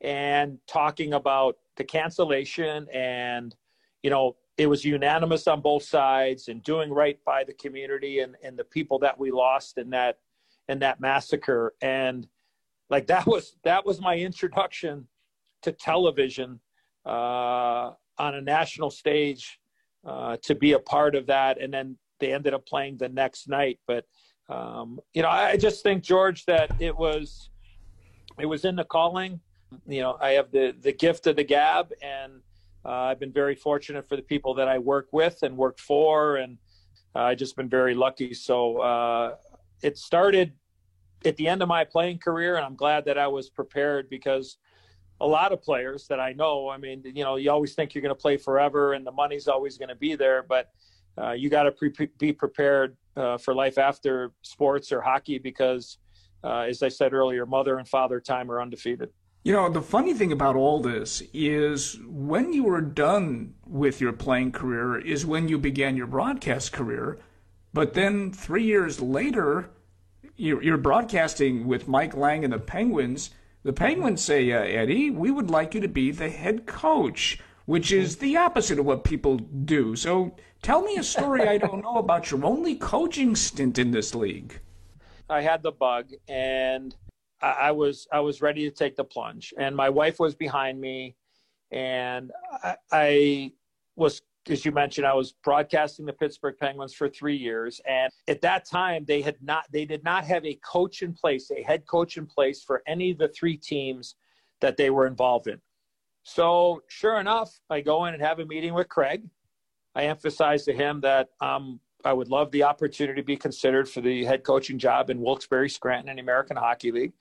[0.00, 3.54] and talking about the cancellation and
[4.02, 8.36] you know it was unanimous on both sides and doing right by the community and,
[8.44, 10.18] and the people that we lost in that
[10.68, 11.72] in that massacre.
[11.80, 12.28] And
[12.90, 15.06] like that was that was my introduction
[15.62, 16.60] to television
[17.06, 19.58] uh, on a national stage
[20.06, 21.58] uh, to be a part of that.
[21.58, 23.78] And then they ended up playing the next night.
[23.86, 24.04] But
[24.50, 27.50] um, you know i just think george that it was
[28.38, 29.40] it was in the calling
[29.86, 32.42] you know i have the the gift of the gab and
[32.84, 36.36] uh, I've been very fortunate for the people that I work with and work for,
[36.36, 36.56] and
[37.14, 38.32] uh, I've just been very lucky.
[38.32, 39.36] So uh,
[39.82, 40.52] it started
[41.24, 44.56] at the end of my playing career, and I'm glad that I was prepared because
[45.20, 48.00] a lot of players that I know, I mean, you know, you always think you're
[48.00, 50.70] going to play forever and the money's always going to be there, but
[51.18, 55.98] uh, you got to pre- be prepared uh, for life after sports or hockey because,
[56.44, 59.10] uh, as I said earlier, mother and father time are undefeated.
[59.42, 64.12] You know, the funny thing about all this is when you were done with your
[64.12, 67.18] playing career is when you began your broadcast career.
[67.72, 69.70] But then three years later,
[70.36, 73.30] you're, you're broadcasting with Mike Lange and the Penguins.
[73.62, 77.92] The Penguins say, uh, Eddie, we would like you to be the head coach, which
[77.92, 79.96] is the opposite of what people do.
[79.96, 84.14] So tell me a story I don't know about your only coaching stint in this
[84.14, 84.60] league.
[85.28, 86.94] I had the bug, and
[87.40, 91.16] I was I was ready to take the plunge, and my wife was behind me,
[91.70, 93.52] and I, I
[93.96, 98.40] was as you mentioned, I was broadcasting the Pittsburgh Penguins for three years, and at
[98.40, 101.86] that time they had not they did not have a coach in place, a head
[101.86, 104.16] coach in place for any of the three teams
[104.60, 105.60] that they were involved in.
[106.22, 109.22] So sure enough, I go in and have a meeting with Craig.
[109.94, 114.00] I emphasize to him that um, I would love the opportunity to be considered for
[114.00, 117.12] the head coaching job in Wilkes-Barre Scranton in the American Hockey League.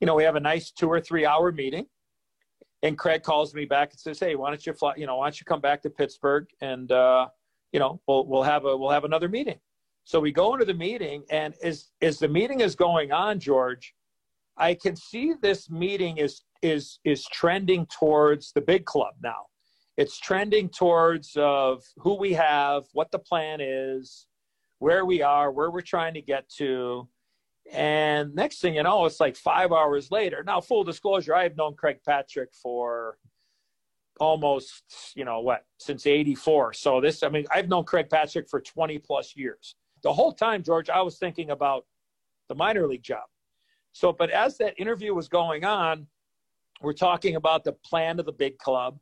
[0.00, 1.86] You know, we have a nice two or three hour meeting.
[2.82, 4.92] And Craig calls me back and says, "Hey, why don't you fly?
[4.96, 7.28] You know, why don't you come back to Pittsburgh and uh,
[7.72, 9.58] you know we'll we'll have a we'll have another meeting."
[10.04, 13.94] So we go into the meeting, and as as the meeting is going on, George,
[14.58, 19.46] I can see this meeting is is is trending towards the big club now
[19.96, 24.26] it's trending towards of who we have, what the plan is,
[24.78, 27.08] where we are, where we're trying to get to.
[27.72, 30.44] And next thing you know, it's like five hours later.
[30.46, 33.18] Now, full disclosure, I have known Craig Patrick for
[34.20, 36.74] almost, you know, what, since 84.
[36.74, 39.74] So this, I mean, I've known Craig Patrick for 20 plus years.
[40.02, 41.86] The whole time, George, I was thinking about
[42.48, 43.24] the minor league job.
[43.92, 46.06] So, but as that interview was going on,
[46.82, 48.98] we're talking about the plan of the big club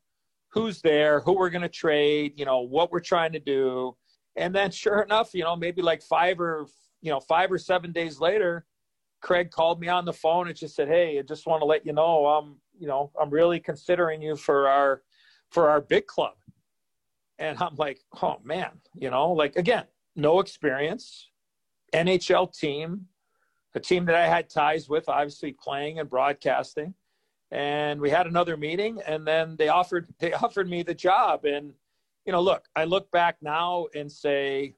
[0.55, 3.97] who's there, who we're going to trade, you know, what we're trying to do.
[4.37, 6.67] And then sure enough, you know, maybe like five or,
[7.03, 8.65] you know, five or seven days later,
[9.21, 11.85] Craig called me on the phone and just said, Hey, I just want to let
[11.85, 15.03] you know, I'm, you know, I'm really considering you for our,
[15.51, 16.35] for our big club.
[17.41, 21.31] And I'm like, oh man, you know, like again, no experience,
[21.93, 23.07] NHL team,
[23.75, 26.95] a team that I had ties with, obviously playing and broadcasting
[27.55, 31.45] and we had another meeting and then they offered they offered me the job.
[31.45, 31.73] And
[32.27, 34.75] you know look i look back now and say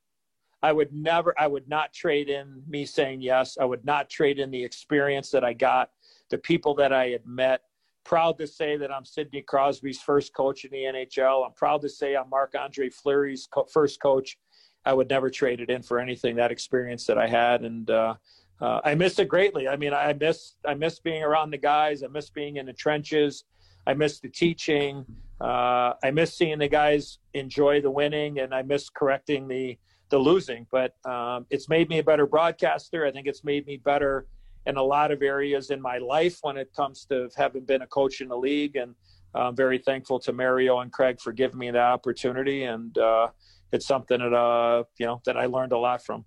[0.62, 3.56] i would never i would not trade in me saying yes.
[3.60, 5.90] I would not trade in the experience that i got
[6.30, 7.62] the people that i had met.
[8.04, 11.88] Proud to say that i'm sidney crosby's first coach in the nhl i'm proud to
[11.88, 14.38] say i'm marc andre fleury's co- first coach.
[14.84, 17.62] I would never trade it in for anything that experience that i had.
[17.62, 18.14] And uh,
[18.60, 19.68] uh, I miss it greatly.
[19.68, 22.02] I mean, I miss I miss being around the guys.
[22.02, 23.44] I miss being in the trenches.
[23.86, 25.04] I miss the teaching.
[25.40, 30.18] Uh, I miss seeing the guys enjoy the winning, and I miss correcting the the
[30.18, 30.66] losing.
[30.70, 33.04] But um, it's made me a better broadcaster.
[33.04, 34.26] I think it's made me better
[34.64, 37.86] in a lot of areas in my life when it comes to having been a
[37.86, 38.76] coach in the league.
[38.76, 38.94] And
[39.34, 42.64] I'm very thankful to Mario and Craig for giving me that opportunity.
[42.64, 43.28] And uh,
[43.72, 46.24] it's something that uh, you know that I learned a lot from.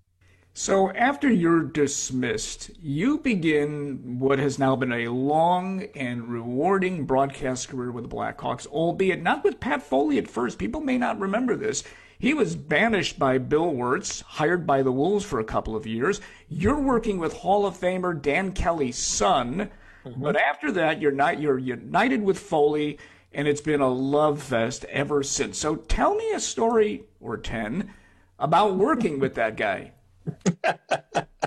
[0.52, 7.68] So, after you're dismissed, you begin what has now been a long and rewarding broadcast
[7.68, 10.58] career with the Blackhawks, albeit not with Pat Foley at first.
[10.58, 11.84] People may not remember this.
[12.18, 16.20] He was banished by Bill Wirtz, hired by the Wolves for a couple of years.
[16.48, 19.70] You're working with Hall of Famer Dan Kelly's son.
[20.04, 20.20] Mm-hmm.
[20.20, 22.98] But after that, you're not you're united with Foley,
[23.32, 25.58] and it's been a love fest ever since.
[25.58, 27.94] So tell me a story or ten
[28.38, 29.92] about working with that guy.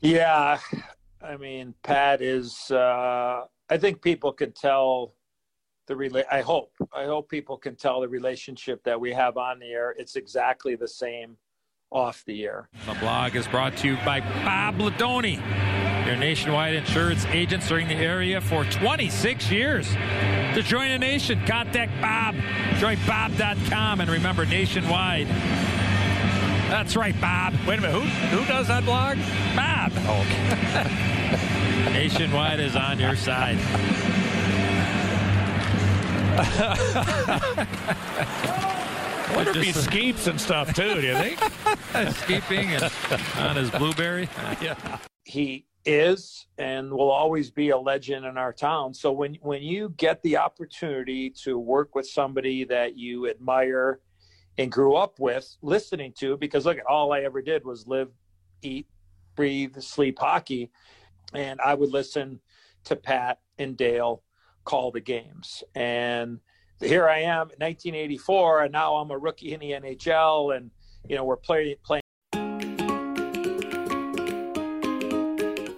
[0.00, 0.58] yeah,
[1.22, 2.70] I mean, Pat is.
[2.70, 5.14] Uh, I think people can tell
[5.86, 6.72] the rela- I hope.
[6.94, 9.94] I hope people can tell the relationship that we have on the air.
[9.98, 11.36] It's exactly the same
[11.90, 12.68] off the air.
[12.86, 15.36] The blog is brought to you by Bob Ladoni,
[16.06, 19.88] your nationwide insurance agent serving the area for 26 years.
[20.54, 22.34] To join a nation, contact Bob.
[22.78, 25.28] Join Bob.com and remember nationwide
[26.74, 27.54] that's right, Bob.
[27.68, 27.94] Wait a minute.
[27.94, 28.00] Who
[28.36, 29.16] who does that blog?
[29.54, 29.92] Bob.
[30.08, 31.92] Oh, okay.
[31.92, 33.58] Nationwide is on your side.
[36.36, 37.68] I
[39.36, 41.00] wonder if he skeeps and stuff too.
[41.00, 41.38] Do you think?
[42.16, 42.90] Skeeping and
[43.38, 44.28] on his blueberry.
[44.60, 44.98] yeah.
[45.22, 48.94] He is and will always be a legend in our town.
[48.94, 54.00] So when when you get the opportunity to work with somebody that you admire
[54.58, 58.10] and grew up with listening to because look at all I ever did was live,
[58.62, 58.86] eat,
[59.34, 60.70] breathe, sleep hockey.
[61.32, 62.40] And I would listen
[62.84, 64.22] to Pat and Dale
[64.64, 65.62] call the games.
[65.74, 66.40] And
[66.80, 70.70] here I am in 1984, and now I'm a rookie in the NHL, and
[71.08, 72.03] you know we're playing playing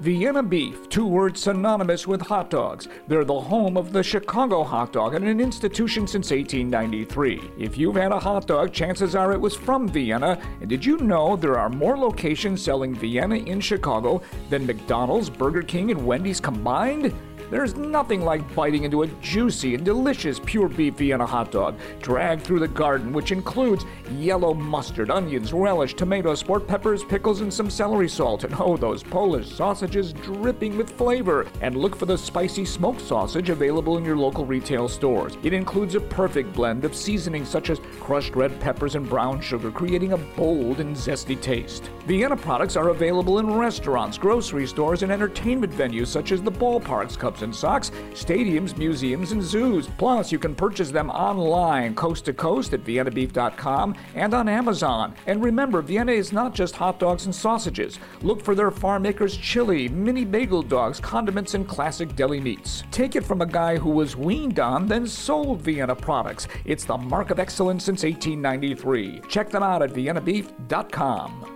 [0.07, 2.87] Vienna Beef, two words synonymous with hot dogs.
[3.09, 7.51] They're the home of the Chicago hot dog and an institution since 1893.
[7.59, 10.40] If you've had a hot dog, chances are it was from Vienna.
[10.61, 15.62] And did you know there are more locations selling Vienna in Chicago than McDonald's, Burger
[15.62, 17.12] King, and Wendy's combined?
[17.48, 22.42] There's nothing like biting into a juicy and delicious pure beef Vienna hot dog, dragged
[22.42, 27.70] through the garden, which includes yellow mustard, onions, relish, tomatoes, sport peppers, pickles, and some
[27.70, 28.42] celery salt.
[28.42, 31.46] And oh, those Polish sausages dripping with flavor.
[31.61, 35.37] And look for the spicy smoked sausage available in your local retail stores.
[35.44, 39.70] It includes a perfect blend of seasonings such as crushed red peppers and brown sugar,
[39.70, 41.90] creating a bold and zesty taste.
[42.06, 47.16] Vienna products are available in restaurants, grocery stores, and entertainment venues such as the ballparks,
[47.42, 49.88] and socks, stadiums, museums, and zoos.
[49.99, 55.14] Plus, you can purchase them online, coast to coast at viennabeef.com and on Amazon.
[55.27, 57.99] And remember, Vienna is not just hot dogs and sausages.
[58.22, 62.85] Look for their farm makers chili, mini bagel dogs, condiments, and classic deli meats.
[62.90, 66.49] Take it from a guy who was weaned on, then sold Vienna products.
[66.64, 69.22] It's the mark of excellence since 1893.
[69.29, 71.53] Check them out at viennabeef.com.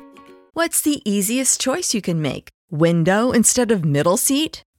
[0.52, 2.48] What's the easiest choice you can make?
[2.70, 4.62] Window instead of middle seat?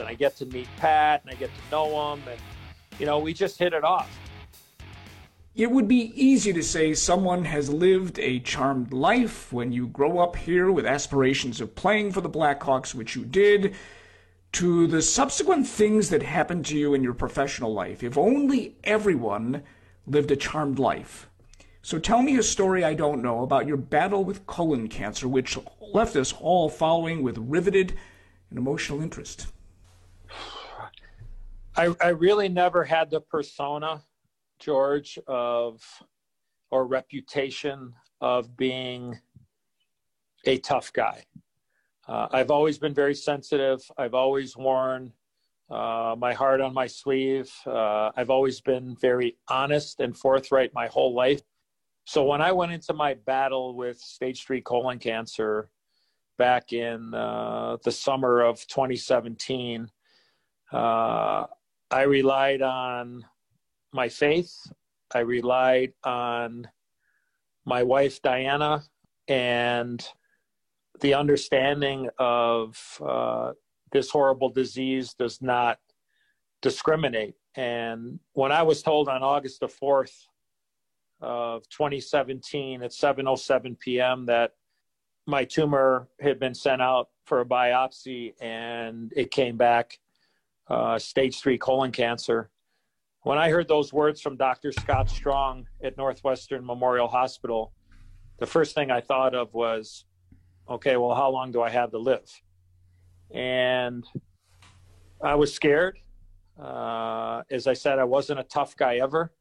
[0.00, 2.40] And I get to meet Pat, and I get to know him, and
[2.98, 4.10] you know, we just hit it off.
[5.54, 10.18] It would be easy to say someone has lived a charmed life when you grow
[10.18, 13.74] up here with aspirations of playing for the Blackhawks, which you did,
[14.52, 18.02] to the subsequent things that happened to you in your professional life.
[18.02, 19.62] If only everyone
[20.06, 21.28] lived a charmed life.
[21.82, 25.58] So tell me a story I don't know about your battle with colon cancer, which
[25.80, 27.96] left us all following with riveted
[28.50, 29.46] and emotional interest.
[31.76, 34.02] I, I really never had the persona
[34.60, 35.82] George, of
[36.70, 39.18] or reputation of being
[40.46, 41.24] a tough guy.
[42.06, 43.80] Uh, I've always been very sensitive.
[43.98, 45.12] I've always worn
[45.70, 47.50] uh, my heart on my sleeve.
[47.66, 51.42] Uh, I've always been very honest and forthright my whole life.
[52.04, 55.70] So when I went into my battle with stage three colon cancer
[56.38, 59.88] back in uh, the summer of 2017,
[60.72, 61.46] uh,
[61.90, 63.24] I relied on
[63.92, 64.54] my faith.
[65.12, 66.68] I relied on
[67.64, 68.84] my wife, Diana,
[69.26, 70.06] and
[71.00, 73.52] the understanding of uh,
[73.90, 75.78] this horrible disease does not
[76.62, 77.34] discriminate.
[77.56, 80.14] And when I was told on August the 4th
[81.20, 84.26] of 2017 at 7:07 p.m.
[84.26, 84.52] that
[85.26, 89.98] my tumor had been sent out for a biopsy and it came back
[90.70, 92.50] uh, stage three colon cancer,
[93.22, 94.72] when I heard those words from Dr.
[94.72, 97.72] Scott Strong at Northwestern Memorial Hospital,
[98.38, 100.06] the first thing I thought of was,
[100.68, 102.30] okay, well, how long do I have to live?
[103.30, 104.04] And
[105.22, 105.98] I was scared.
[106.58, 109.32] Uh, as I said, I wasn't a tough guy ever.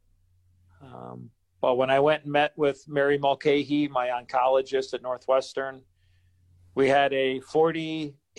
[0.82, 1.30] Um,
[1.62, 5.82] but when I went and met with Mary Mulcahy, my oncologist at Northwestern,
[6.76, 7.40] we had a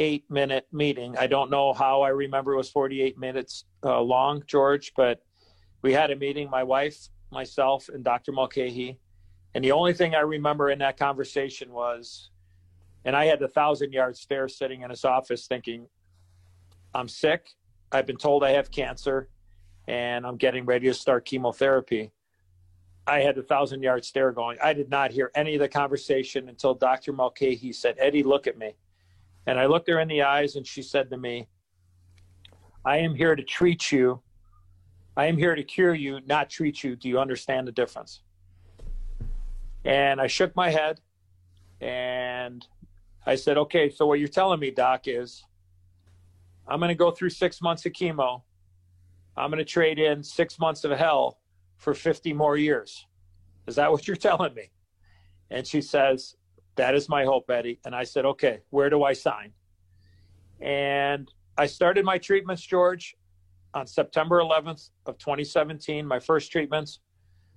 [0.01, 1.15] 48 minute meeting.
[1.19, 5.21] I don't know how I remember it was 48 minutes uh, long, George, but
[5.83, 8.33] we had a meeting, my wife, myself, and Dr.
[8.33, 8.99] Mulcahy.
[9.55, 12.31] And the only thing I remember in that conversation was,
[13.05, 15.87] and I had the thousand yard stare sitting in his office thinking,
[16.95, 17.51] I'm sick.
[17.93, 19.29] I've been told I have cancer
[19.87, 22.11] and I'm getting ready to start chemotherapy.
[23.07, 24.57] I had a thousand yard stare going.
[24.63, 27.13] I did not hear any of the conversation until Dr.
[27.13, 28.77] Mulcahy said, Eddie, look at me.
[29.47, 31.49] And I looked her in the eyes and she said to me,
[32.85, 34.23] I am here to treat you
[35.17, 36.97] I am here to cure you, not treat you.
[36.97, 38.23] Do you understand the difference?
[39.85, 41.01] And I shook my head
[41.81, 42.67] and
[43.27, 45.45] I said, okay, so what you're telling me, Doc, is
[46.67, 48.43] I'm going to go through six months of chemo.
[49.37, 51.39] I'm going to trade in six months of hell
[51.77, 53.07] for 50 more years.
[53.67, 54.71] Is that what you're telling me?
[55.51, 56.37] And she says,
[56.81, 57.79] That is my hope, Eddie.
[57.85, 59.53] And I said, Okay, where do I sign?
[60.63, 63.19] And I started my treatments, George,
[63.75, 67.01] on September 11th of 2017, my first treatments.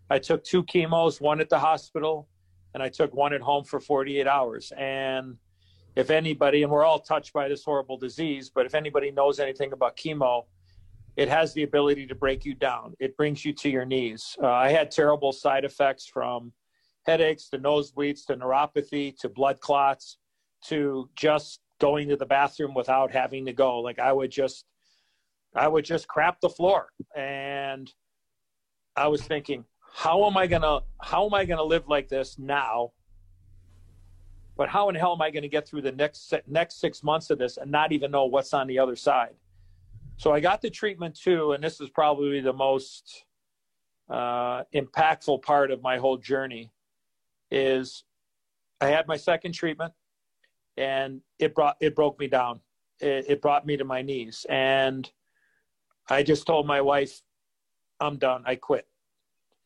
[0.09, 2.27] I took two chemos, one at the hospital,
[2.73, 4.73] and I took one at home for 48 hours.
[4.77, 5.37] And
[5.95, 9.71] if anybody, and we're all touched by this horrible disease, but if anybody knows anything
[9.71, 10.47] about chemo,
[11.15, 12.93] it has the ability to break you down.
[12.99, 14.35] It brings you to your knees.
[14.43, 16.51] Uh, I had terrible side effects from
[17.05, 20.17] headaches to nosebleeds to neuropathy to blood clots
[20.65, 23.79] to just going to the bathroom without having to go.
[23.79, 24.65] Like I would just,
[25.55, 26.87] I would just crap the floor.
[27.15, 27.91] And
[28.95, 32.91] I was thinking, how am I gonna, how am I gonna live like this now?
[34.55, 37.29] But how in hell am I going to get through the next next six months
[37.29, 39.33] of this and not even know what's on the other side?
[40.17, 43.25] So I got the treatment too, and this is probably the most
[44.09, 46.71] uh, impactful part of my whole journey.
[47.53, 48.03] Is
[48.81, 49.93] I had my second treatment,
[50.75, 52.59] and it brought it broke me down.
[52.99, 55.09] It, it brought me to my knees, and
[56.09, 57.21] I just told my wife,
[57.99, 58.43] "I'm done.
[58.45, 58.87] I quit."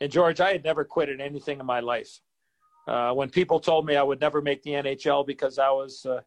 [0.02, 2.20] And George, I had never quit at anything in my life.
[2.88, 6.22] Uh, when people told me I would never make the NHL because I was uh,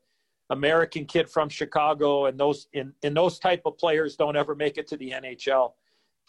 [0.50, 4.76] American kid from Chicago, and those in, in those type of players don't ever make
[4.76, 5.72] it to the NHL.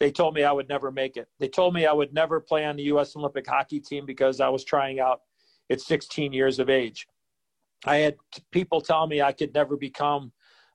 [0.02, 1.28] They told me I would never make it.
[1.38, 3.16] They told me I would never play on the U.S.
[3.16, 5.22] Olympic hockey team because I was trying out
[5.70, 7.06] at 16 years of age.
[7.86, 8.16] I had
[8.50, 10.32] people tell me I could never become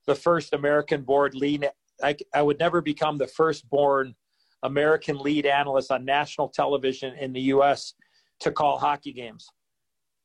[0.06, 1.68] the first American board lead.
[2.04, 4.14] I, I would never become the first born
[4.62, 7.94] American lead analyst on national television in the U.S.
[8.38, 9.48] to call hockey games.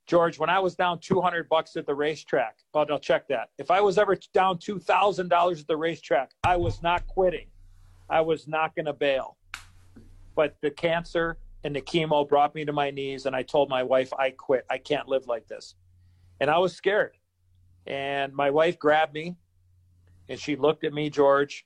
[0.06, 3.50] George, when I was down 200 bucks at the racetrack, well, I'll check that.
[3.58, 7.48] If I was ever down $2,000 at the racetrack, I was not quitting.
[8.12, 9.38] I was not going to bail.
[10.36, 13.84] But the cancer and the chemo brought me to my knees, and I told my
[13.84, 14.66] wife, I quit.
[14.70, 15.76] I can't live like this.
[16.40, 17.18] And I was scared.
[17.88, 19.36] And my wife grabbed me,
[20.30, 21.66] and she looked at me, George,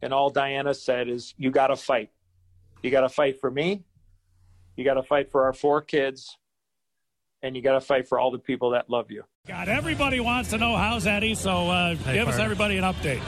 [0.00, 2.10] and all Diana said is, You got to fight.
[2.82, 3.84] You got to fight for me.
[4.76, 6.38] You got to fight for our four kids
[7.42, 9.24] and you got to fight for all the people that love you.
[9.46, 13.20] God, everybody wants to know how's Eddie, so uh, hey, give us everybody an update.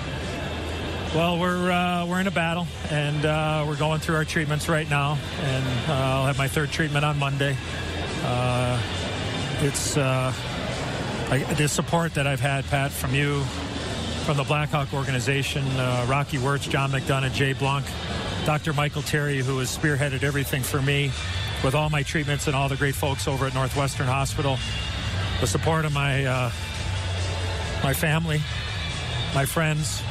[1.14, 4.90] Well, we're uh, we're in a battle, and uh, we're going through our treatments right
[4.90, 7.56] now, and uh, I'll have my third treatment on Monday.
[8.24, 8.82] Uh,
[9.60, 10.32] it's uh,
[11.30, 13.44] I, the support that I've had, Pat, from you,
[14.24, 15.64] from the Blackhawk organization,
[16.08, 17.86] Rocky Wirtz, John McDonough, Jay Blunk,
[18.44, 18.72] Dr.
[18.72, 21.12] Michael Terry, who has spearheaded everything for me
[21.62, 24.58] with all my treatments and all the great folks over at Northwestern Hospital,
[25.40, 26.50] the support of my uh,
[27.84, 28.42] my family,
[29.32, 30.02] my friends,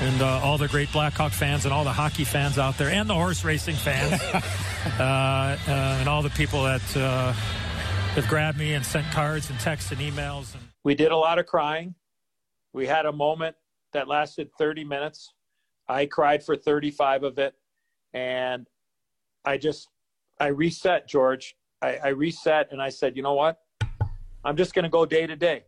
[0.00, 3.08] and uh, all the great Blackhawk fans and all the hockey fans out there, and
[3.08, 4.20] the horse racing fans,
[4.98, 9.58] uh, uh, and all the people that uh, have grabbed me and sent cards and
[9.60, 10.54] texts and emails.
[10.54, 11.94] And- we did a lot of crying.
[12.72, 13.56] We had a moment
[13.92, 15.32] that lasted 30 minutes.
[15.88, 17.54] I cried for 35 of it,
[18.12, 18.66] and
[19.44, 19.88] I just
[20.40, 21.56] I reset, George.
[21.80, 23.58] I, I reset and I said, you know what?
[24.44, 25.64] I'm just going to go day to day.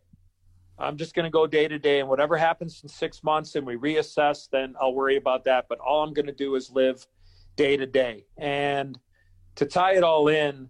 [0.79, 3.65] I'm just going to go day to day, and whatever happens in six months and
[3.65, 5.65] we reassess, then I'll worry about that.
[5.67, 7.05] But all I'm going to do is live
[7.55, 8.25] day to day.
[8.37, 8.97] And
[9.55, 10.69] to tie it all in,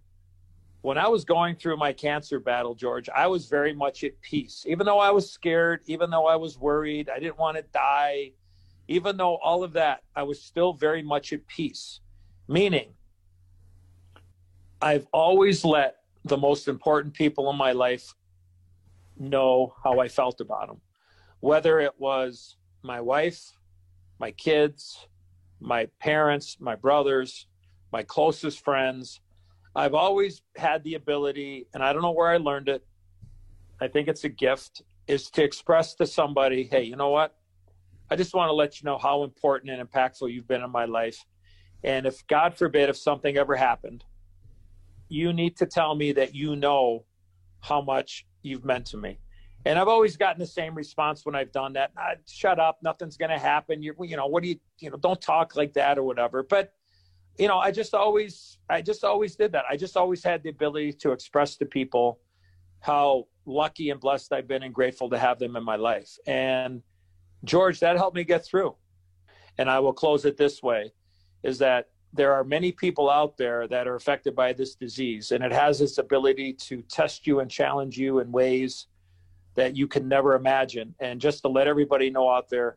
[0.80, 4.64] when I was going through my cancer battle, George, I was very much at peace.
[4.66, 8.32] Even though I was scared, even though I was worried, I didn't want to die,
[8.86, 12.00] even though all of that, I was still very much at peace.
[12.48, 12.94] Meaning,
[14.80, 18.14] I've always let the most important people in my life
[19.18, 20.80] know how I felt about them,
[21.40, 23.52] whether it was my wife,
[24.18, 25.06] my kids,
[25.60, 27.46] my parents, my brothers,
[27.92, 29.20] my closest friends.
[29.74, 32.84] I've always had the ability, and I don't know where I learned it.
[33.80, 37.34] I think it's a gift, is to express to somebody, hey, you know what?
[38.10, 40.86] I just want to let you know how important and impactful you've been in my
[40.86, 41.24] life.
[41.84, 44.04] And if God forbid, if something ever happened,
[45.08, 47.04] you need to tell me that you know
[47.60, 49.18] how much you've meant to me.
[49.64, 51.90] And I've always gotten the same response when I've done that.
[51.96, 53.82] Ah, shut up, nothing's going to happen.
[53.82, 56.42] You, you know, what do you, you know, don't talk like that or whatever.
[56.42, 56.72] But,
[57.38, 59.64] you know, I just always, I just always did that.
[59.68, 62.20] I just always had the ability to express to people
[62.80, 66.16] how lucky and blessed I've been and grateful to have them in my life.
[66.26, 66.82] And
[67.44, 68.76] George, that helped me get through.
[69.58, 70.92] And I will close it this way
[71.42, 75.44] is that there are many people out there that are affected by this disease, and
[75.44, 78.86] it has its ability to test you and challenge you in ways
[79.54, 80.94] that you can never imagine.
[81.00, 82.76] And just to let everybody know out there,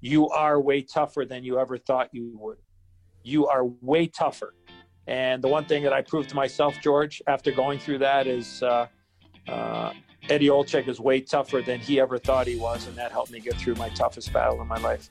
[0.00, 2.58] you are way tougher than you ever thought you would.
[3.22, 4.54] You are way tougher.
[5.06, 8.62] And the one thing that I proved to myself, George, after going through that is
[8.62, 8.86] uh,
[9.48, 9.92] uh,
[10.28, 12.86] Eddie Olczyk is way tougher than he ever thought he was.
[12.86, 15.10] And that helped me get through my toughest battle in my life.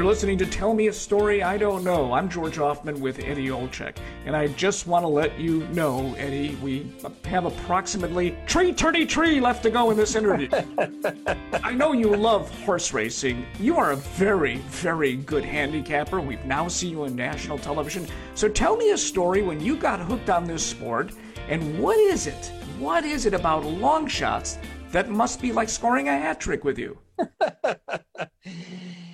[0.00, 2.14] You're listening to Tell Me a Story I Don't Know.
[2.14, 3.98] I'm George Hoffman with Eddie Olczyk.
[4.24, 6.90] And I just want to let you know, Eddie, we
[7.26, 10.48] have approximately tree turny tree left to go in this interview.
[11.62, 13.44] I know you love horse racing.
[13.58, 16.18] You are a very, very good handicapper.
[16.18, 18.06] We've now seen you on national television.
[18.34, 21.12] So tell me a story when you got hooked on this sport.
[21.50, 22.50] And what is it?
[22.78, 24.56] What is it about long shots
[24.92, 26.96] that must be like scoring a hat trick with you?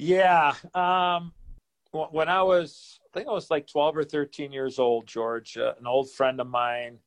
[0.00, 0.54] Yeah.
[0.74, 1.32] Um,
[1.90, 5.74] when I was, I think I was like 12 or 13 years old, George, uh,
[5.76, 6.98] an old friend of mine,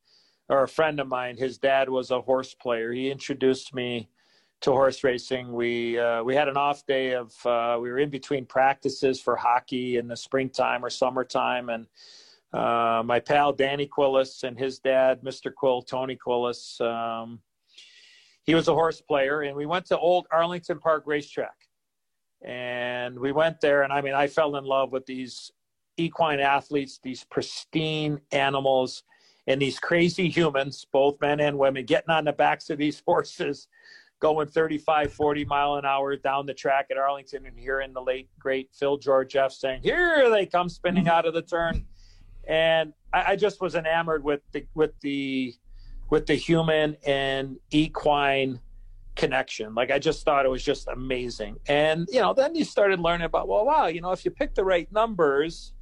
[0.50, 2.92] or a friend of mine, his dad was a horse player.
[2.92, 4.10] He introduced me
[4.60, 5.54] to horse racing.
[5.54, 9.36] We uh, we had an off day of uh, we were in between practices for
[9.36, 11.86] hockey in the springtime or summertime, and
[12.52, 15.52] uh, my pal Danny Quillis and his dad, Mr.
[15.54, 17.40] Quill, Tony Quillis, um,
[18.42, 21.56] he was a horse player, and we went to Old Arlington Park Racetrack
[22.44, 25.52] and we went there, and I mean, I fell in love with these
[25.96, 29.04] equine athletes, these pristine animals,
[29.46, 33.68] and these crazy humans, both men and women, getting on the backs of these horses,
[34.20, 38.28] going 35, 40 mile an hour down the track at Arlington, and hearing the late,
[38.38, 41.12] great Phil Georgeff saying, Here they come spinning mm-hmm.
[41.12, 41.86] out of the turn.
[42.48, 45.54] And I, I just was enamored with the, with the,
[46.10, 48.60] with the human and equine
[49.16, 49.74] connection.
[49.74, 51.56] Like I just thought it was just amazing.
[51.66, 54.54] And you know, then you started learning about well, wow, you know, if you pick
[54.54, 55.72] the right numbers,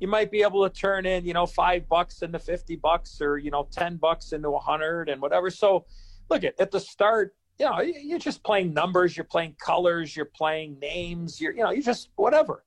[0.00, 3.38] you might be able to turn in, you know, five bucks into fifty bucks, or
[3.38, 5.50] you know, ten bucks into a hundred, and whatever.
[5.50, 5.86] So,
[6.30, 10.26] look at at the start, you know, you're just playing numbers, you're playing colors, you're
[10.26, 12.64] playing names, you're you know, you just whatever.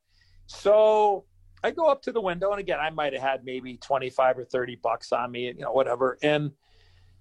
[0.47, 1.26] So
[1.63, 4.38] I go up to the window, and again, I might have had maybe twenty five
[4.38, 6.51] or thirty bucks on me, you know, whatever, and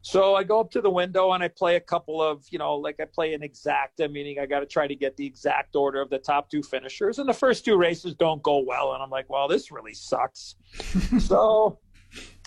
[0.03, 2.77] so I go up to the window and I play a couple of, you know,
[2.77, 6.01] like I play an exacta, meaning I got to try to get the exact order
[6.01, 7.19] of the top two finishers.
[7.19, 8.93] And the first two races don't go well.
[8.93, 10.55] And I'm like, well, this really sucks.
[11.19, 11.81] so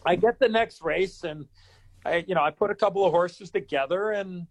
[0.05, 1.45] I get the next race and
[2.05, 4.47] I, you know, I put a couple of horses together and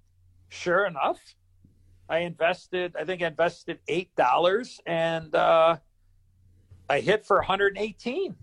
[0.50, 1.18] sure enough,
[2.10, 5.76] I invested, I think I invested $8 and uh,
[6.90, 8.36] I hit for 118.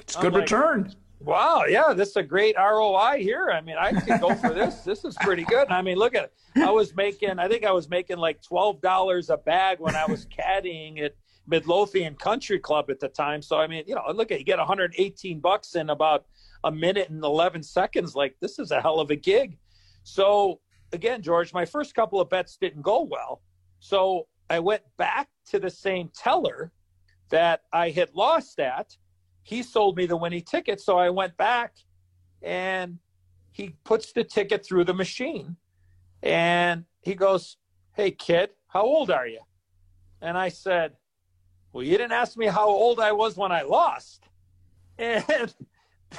[0.00, 0.94] It's a good like, return
[1.24, 3.50] Wow, yeah, this is a great ROI here.
[3.52, 4.80] I mean, I could go for this.
[4.84, 5.68] This is pretty good.
[5.70, 6.32] I mean, look at it.
[6.56, 10.04] I was making, I think I was making like twelve dollars a bag when I
[10.06, 11.14] was caddying at
[11.46, 13.40] Midlothian Country Club at the time.
[13.42, 16.26] So I mean, you know, look at you get 118 bucks in about
[16.64, 18.14] a minute and 11 seconds.
[18.14, 19.58] Like this is a hell of a gig.
[20.02, 20.60] So
[20.92, 23.42] again, George, my first couple of bets didn't go well.
[23.78, 26.72] So I went back to the same teller
[27.30, 28.96] that I had lost at
[29.42, 30.80] he sold me the winning ticket.
[30.80, 31.74] So I went back
[32.42, 32.98] and
[33.50, 35.56] he puts the ticket through the machine
[36.22, 37.56] and he goes,
[37.94, 39.40] Hey, kid, how old are you?
[40.20, 40.92] And I said,
[41.72, 44.24] Well, you didn't ask me how old I was when I lost.
[44.98, 45.24] And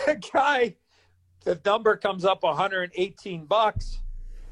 [0.06, 0.76] the guy,
[1.46, 4.00] the number comes up 118 bucks.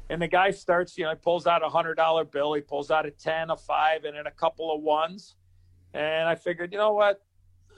[0.08, 2.90] And the guy starts, you know, he pulls out a hundred dollar bill, he pulls
[2.90, 5.34] out a 10, a five, and then a couple of ones.
[5.92, 7.20] And I figured, you know what?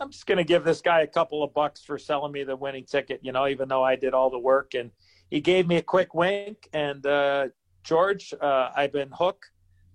[0.01, 2.57] I'm just going to give this guy a couple of bucks for selling me the
[2.57, 4.75] winning ticket, you know, even though I did all the work.
[4.75, 4.91] And
[5.31, 6.69] he gave me a quick wink.
[6.73, 7.49] And uh,
[7.83, 9.47] George, uh, I've been hook,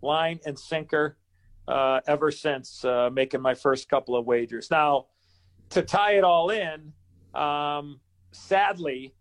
[0.02, 1.18] line, and sinker
[1.68, 4.72] uh, ever since uh, making my first couple of wagers.
[4.72, 5.08] Now,
[5.72, 6.94] to tie it all in,
[7.34, 8.00] um,
[8.32, 9.14] sadly,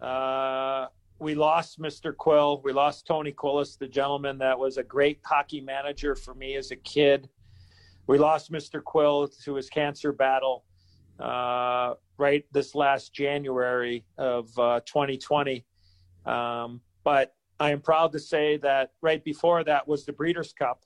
[0.00, 0.86] uh,
[1.18, 2.14] we lost Mr.
[2.14, 2.60] Quill.
[2.62, 6.70] We lost Tony Quillis, the gentleman that was a great hockey manager for me as
[6.70, 7.28] a kid.
[8.06, 8.82] We lost Mr.
[8.82, 10.64] Quill to his cancer battle
[11.18, 15.64] uh, right this last January of uh, 2020.
[16.24, 20.82] Um, but I am proud to say that right before that was the Breeders' Cup.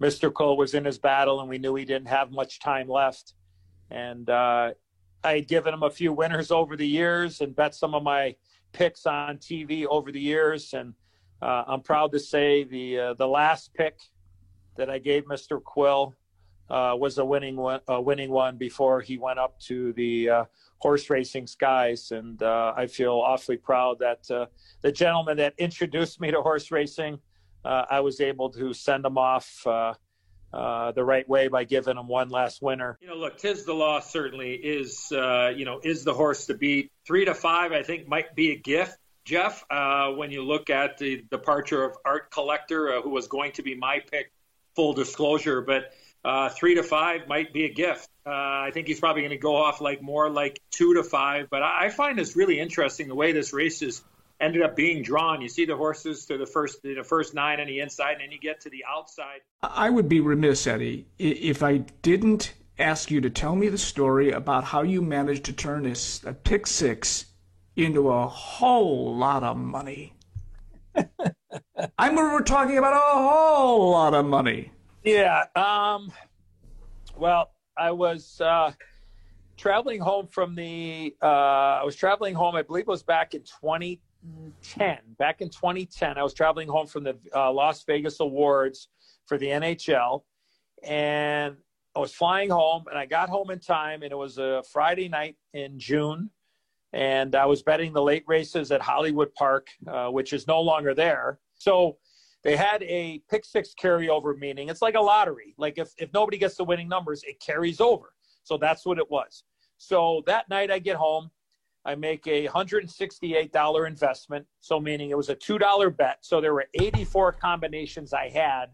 [0.00, 0.32] Mr.
[0.32, 3.34] Quill was in his battle, and we knew he didn't have much time left.
[3.90, 4.72] And uh,
[5.24, 8.36] I had given him a few winners over the years and bet some of my
[8.72, 10.74] picks on TV over the years.
[10.74, 10.94] And
[11.42, 13.98] uh, I'm proud to say the uh, the last pick
[14.76, 15.62] that I gave Mr.
[15.62, 16.14] Quill
[16.70, 20.44] uh, was a winning one, a winning one before he went up to the uh,
[20.78, 24.46] horse racing skies, and uh, I feel awfully proud that uh,
[24.80, 27.18] the gentleman that introduced me to horse racing,
[27.64, 29.94] uh, I was able to send him off uh,
[30.52, 32.98] the right way by giving him one last winner.
[33.02, 36.92] You know, look, Tiz the Law certainly is, you know, is the horse to beat.
[37.04, 38.96] Three to five, I think, might be a gift.
[39.24, 39.64] Jeff,
[40.16, 44.00] when you look at the departure of Art Collector, who was going to be my
[44.10, 44.32] pick,
[44.76, 45.92] full disclosure, but
[46.24, 48.08] uh, three to five might be a gift.
[48.26, 51.48] Uh, I think he's probably going to go off like more like two to five.
[51.50, 54.02] But I, I find this really interesting the way this race is
[54.40, 55.40] ended up being drawn.
[55.40, 58.32] You see the horses to the first the first nine on the inside, and then
[58.32, 59.40] you get to the outside.
[59.62, 64.30] I would be remiss, Eddie, if I didn't ask you to tell me the story
[64.30, 67.26] about how you managed to turn this a pick six
[67.76, 70.14] into a whole lot of money.
[70.96, 74.72] I remember we're talking about a whole lot of money.
[75.02, 75.44] Yeah.
[75.56, 76.12] Um,
[77.16, 78.72] well, I was uh,
[79.56, 81.14] traveling home from the.
[81.22, 81.26] Uh,
[81.80, 82.54] I was traveling home.
[82.54, 84.98] I believe it was back in 2010.
[85.18, 88.88] Back in 2010, I was traveling home from the uh, Las Vegas Awards
[89.26, 90.22] for the NHL,
[90.82, 91.56] and
[91.96, 92.84] I was flying home.
[92.90, 96.30] And I got home in time, and it was a Friday night in June.
[96.92, 100.92] And I was betting the late races at Hollywood Park, uh, which is no longer
[100.92, 101.38] there.
[101.54, 101.98] So
[102.42, 104.68] they had a pick six carryover meaning.
[104.68, 105.54] It's like a lottery.
[105.58, 108.14] Like if, if nobody gets the winning numbers it carries over.
[108.44, 109.44] So that's what it was.
[109.78, 111.30] So that night i get home
[111.84, 114.46] i make a $168 investment.
[114.60, 116.18] So meaning it was a $2 bet.
[116.20, 118.66] So there were 84 combinations i had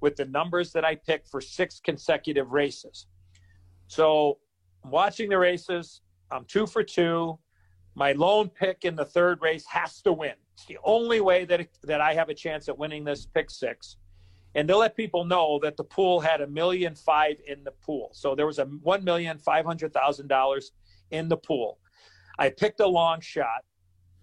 [0.00, 3.06] with the numbers that i picked for six consecutive races.
[3.88, 4.38] So
[4.84, 7.38] watching the races i'm two for two
[7.98, 11.60] my lone pick in the third race has to win it's the only way that
[11.60, 13.96] it, that I have a chance at winning this pick six.
[14.56, 18.10] And to let people know that the pool had a million five in the pool.
[18.12, 20.72] So there was a one million five hundred thousand dollars
[21.12, 21.78] in the pool.
[22.40, 23.62] I picked a long shot.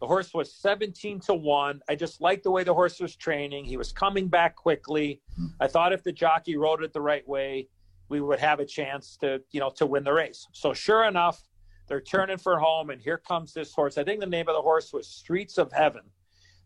[0.02, 1.82] The horse was 17 to 1.
[1.88, 3.64] I just liked the way the horse was training.
[3.64, 5.22] He was coming back quickly.
[5.38, 5.48] Hmm.
[5.62, 7.70] I thought if the jockey rode it the right way,
[8.10, 10.48] we would have a chance to, you know, to win the race.
[10.52, 11.42] So sure enough,
[11.88, 13.98] they're turning for home and here comes this horse.
[13.98, 16.02] I think the name of the horse was Streets of Heaven.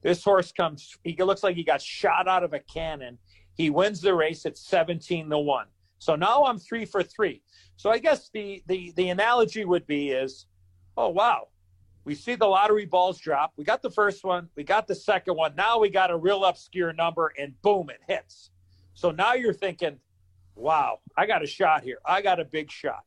[0.01, 3.17] This horse comes, he looks like he got shot out of a cannon.
[3.55, 5.65] He wins the race at 17 to 1.
[5.99, 7.41] So now I'm three for three.
[7.75, 10.45] So I guess the, the, the analogy would be is,
[10.95, 11.49] oh, wow,
[12.05, 13.51] we see the lottery balls drop.
[13.57, 15.55] We got the first one, we got the second one.
[15.55, 18.51] Now we got a real obscure number, and boom, it hits.
[18.93, 19.99] So now you're thinking,
[20.55, 21.99] wow, I got a shot here.
[22.05, 23.03] I got a big shot.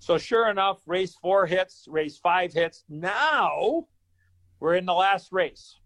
[0.00, 2.84] So sure enough, race four hits, race five hits.
[2.88, 3.86] Now
[4.58, 5.76] we're in the last race.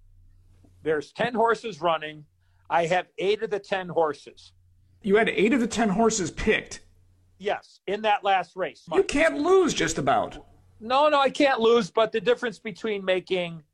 [0.84, 2.24] There's 10 horses running.
[2.70, 4.52] I have eight of the 10 horses.
[5.02, 6.80] You had eight of the 10 horses picked?
[7.38, 8.84] Yes, in that last race.
[8.94, 10.46] You can't lose just about.
[10.78, 13.64] No, no, I can't lose, but the difference between making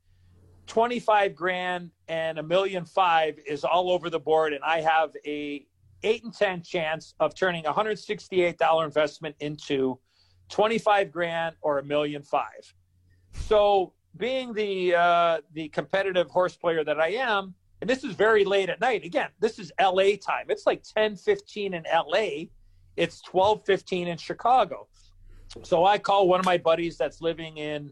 [0.65, 5.67] 25 grand and a million five is all over the board and I have a
[6.01, 9.99] 8 and 10 chance of turning a $168 investment into
[10.51, 12.73] 25 grand or a million five.
[13.33, 18.45] So being the uh, the competitive horse player that I am, and this is very
[18.45, 19.03] late at night.
[19.03, 20.45] Again, this is LA time.
[20.49, 22.45] It's like 10, 15 in LA.
[22.97, 24.87] It's 12, 15 in Chicago.
[25.63, 27.91] So I call one of my buddies that's living in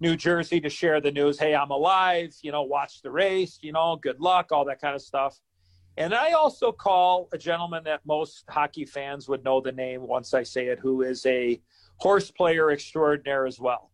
[0.00, 1.38] New Jersey to share the news.
[1.38, 2.34] Hey, I'm alive.
[2.42, 3.58] You know, watch the race.
[3.60, 5.38] You know, good luck, all that kind of stuff.
[5.98, 10.34] And I also call a gentleman that most hockey fans would know the name once
[10.34, 11.60] I say it, who is a
[11.98, 13.90] horse player extraordinaire as well.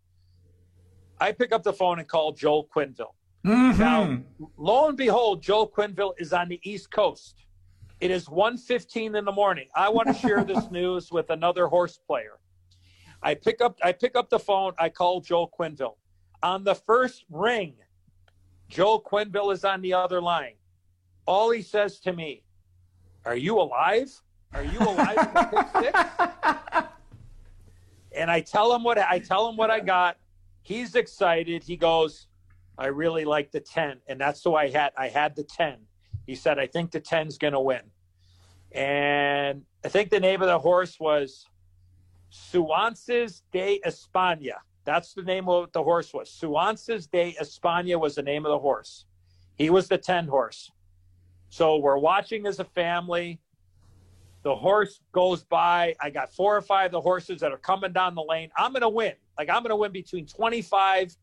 [1.21, 3.15] I pick up the phone and call Joel Quenneville.
[3.47, 3.81] Mm-hmm.
[3.81, 4.19] Now,
[4.57, 7.45] lo and behold, Joel Quenneville is on the East Coast.
[8.01, 9.69] It is 1.15 in the morning.
[9.75, 12.39] I want to share this news with another horse player.
[13.23, 15.97] I pick up I pick up the phone, I call Joel Quenneville.
[16.43, 17.75] On the first ring,
[18.69, 20.55] Joel Quenneville is on the other line.
[21.27, 22.43] All he says to me,
[23.25, 24.11] Are you alive?
[24.53, 26.79] Are you alive?
[28.15, 30.17] and I tell him what I tell him what I got
[30.63, 31.63] he's excited.
[31.63, 32.29] He goes,
[32.79, 33.99] I really like the 10.
[34.09, 34.93] And that's who I had.
[34.97, 35.77] I had the 10.
[36.27, 37.83] He said, I think the 10's going to win.
[38.73, 41.47] And I think the name of the horse was
[42.31, 44.55] Suances de España.
[44.85, 46.31] That's the name of the horse was.
[46.31, 49.05] Suances de España was the name of the horse.
[49.57, 50.71] He was the 10 horse.
[51.51, 53.39] So we're watching as a family.
[54.43, 55.95] The horse goes by.
[56.01, 58.51] I got four or five of the horses that are coming down the lane.
[58.57, 59.13] I'm going to win.
[59.39, 61.17] Like I'm going to win between 25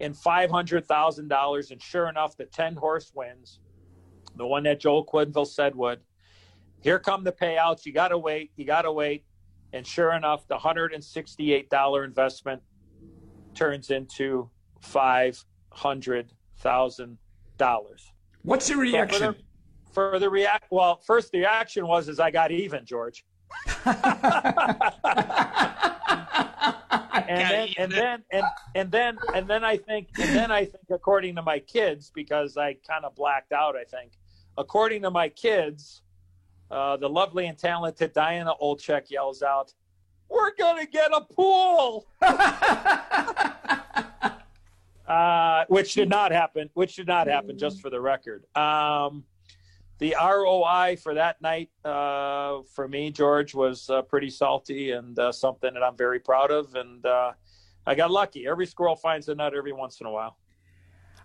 [0.00, 1.70] and $500,000.
[1.70, 3.60] And sure enough, the 10 horse wins.
[4.36, 6.00] The one that Joel Quenneville said would.
[6.82, 7.86] Here come the payouts.
[7.86, 8.50] You got to wait.
[8.56, 9.24] You got to wait.
[9.72, 12.62] And sure enough, the $168 investment
[13.54, 14.50] turns into
[14.84, 17.16] $500,000.
[18.42, 19.34] What's your reaction?
[19.96, 20.66] For the react.
[20.70, 23.24] Well, first the reaction was is I got even, George.
[23.86, 23.96] and
[27.26, 28.44] then and then and,
[28.74, 32.58] and then and then I think and then I think according to my kids because
[32.58, 34.12] I kind of blacked out I think
[34.58, 36.02] according to my kids
[36.70, 39.72] uh, the lovely and talented Diana Olczyk yells out
[40.28, 42.06] we're gonna get a pool
[45.08, 49.24] uh, which did not happen which did not happen just for the record um,
[49.98, 55.32] the ROI for that night uh, for me, George, was uh, pretty salty and uh,
[55.32, 56.74] something that I'm very proud of.
[56.74, 57.32] And uh,
[57.86, 58.46] I got lucky.
[58.46, 60.36] Every squirrel finds a nut every once in a while.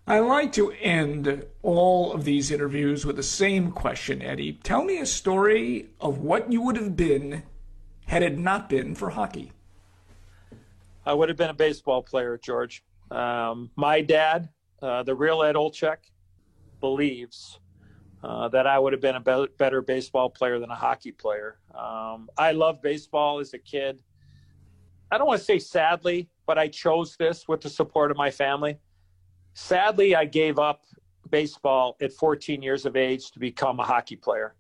[0.08, 4.54] I like to end all of these interviews with the same question, Eddie.
[4.64, 7.44] Tell me a story of what you would have been
[8.08, 9.52] had it not been for hockey.
[11.06, 12.84] I would have been a baseball player, George.
[13.10, 14.50] Um, my dad,
[14.82, 15.98] uh, the real Ed Olczyk,
[16.80, 17.60] believes
[18.24, 21.58] uh, that I would have been a be- better baseball player than a hockey player.
[21.74, 24.00] Um, I loved baseball as a kid.
[25.12, 28.32] I don't want to say sadly, but I chose this with the support of my
[28.32, 28.78] family.
[29.54, 30.84] Sadly, I gave up
[31.30, 34.56] baseball at 14 years of age to become a hockey player.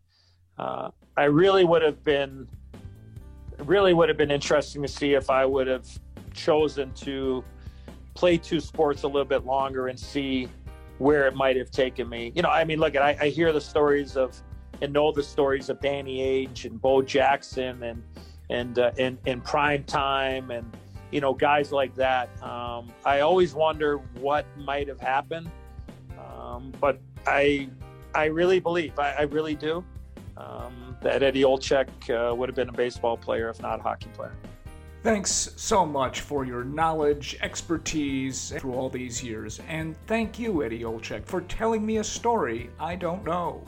[0.57, 2.47] Uh, I really would have been,
[3.59, 5.87] really would have been interesting to see if I would have
[6.33, 7.43] chosen to
[8.13, 10.47] play two sports a little bit longer and see
[11.01, 12.31] where it might have taken me.
[12.35, 14.39] You know, I mean, look, I, I hear the stories of
[14.81, 18.03] and know the stories of Danny Ainge and Bo Jackson and
[18.51, 20.65] and uh, and, and prime time and
[21.11, 22.29] you know guys like that.
[22.43, 25.49] Um, I always wonder what might have happened,
[26.19, 27.69] um, but I
[28.13, 29.83] I really believe I, I really do
[30.37, 34.09] um, that Eddie Olczyk uh, would have been a baseball player if not a hockey
[34.13, 34.35] player.
[35.03, 40.83] Thanks so much for your knowledge, expertise through all these years, and thank you, Eddie
[40.83, 43.63] Olczyk, for telling me a story I don't know.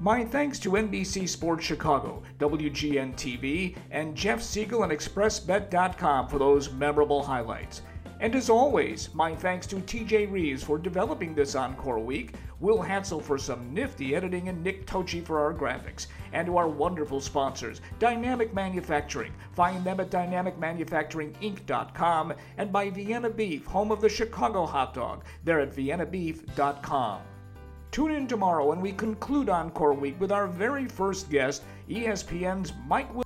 [0.00, 6.72] My thanks to NBC Sports Chicago, WGN TV, and Jeff Siegel and ExpressBet.com for those
[6.72, 7.82] memorable highlights.
[8.18, 13.20] And as always, my thanks to TJ Reeves for developing this Encore Week, Will Hansel
[13.20, 16.06] for some nifty editing, and Nick Tochi for our graphics.
[16.32, 19.34] And to our wonderful sponsors, Dynamic Manufacturing.
[19.52, 25.22] Find them at dynamicmanufacturinginc.com and by Vienna Beef, home of the Chicago hot dog.
[25.44, 27.20] They're at viennabeef.com.
[27.90, 33.14] Tune in tomorrow when we conclude Encore Week with our very first guest, ESPN's Mike
[33.14, 33.25] Will.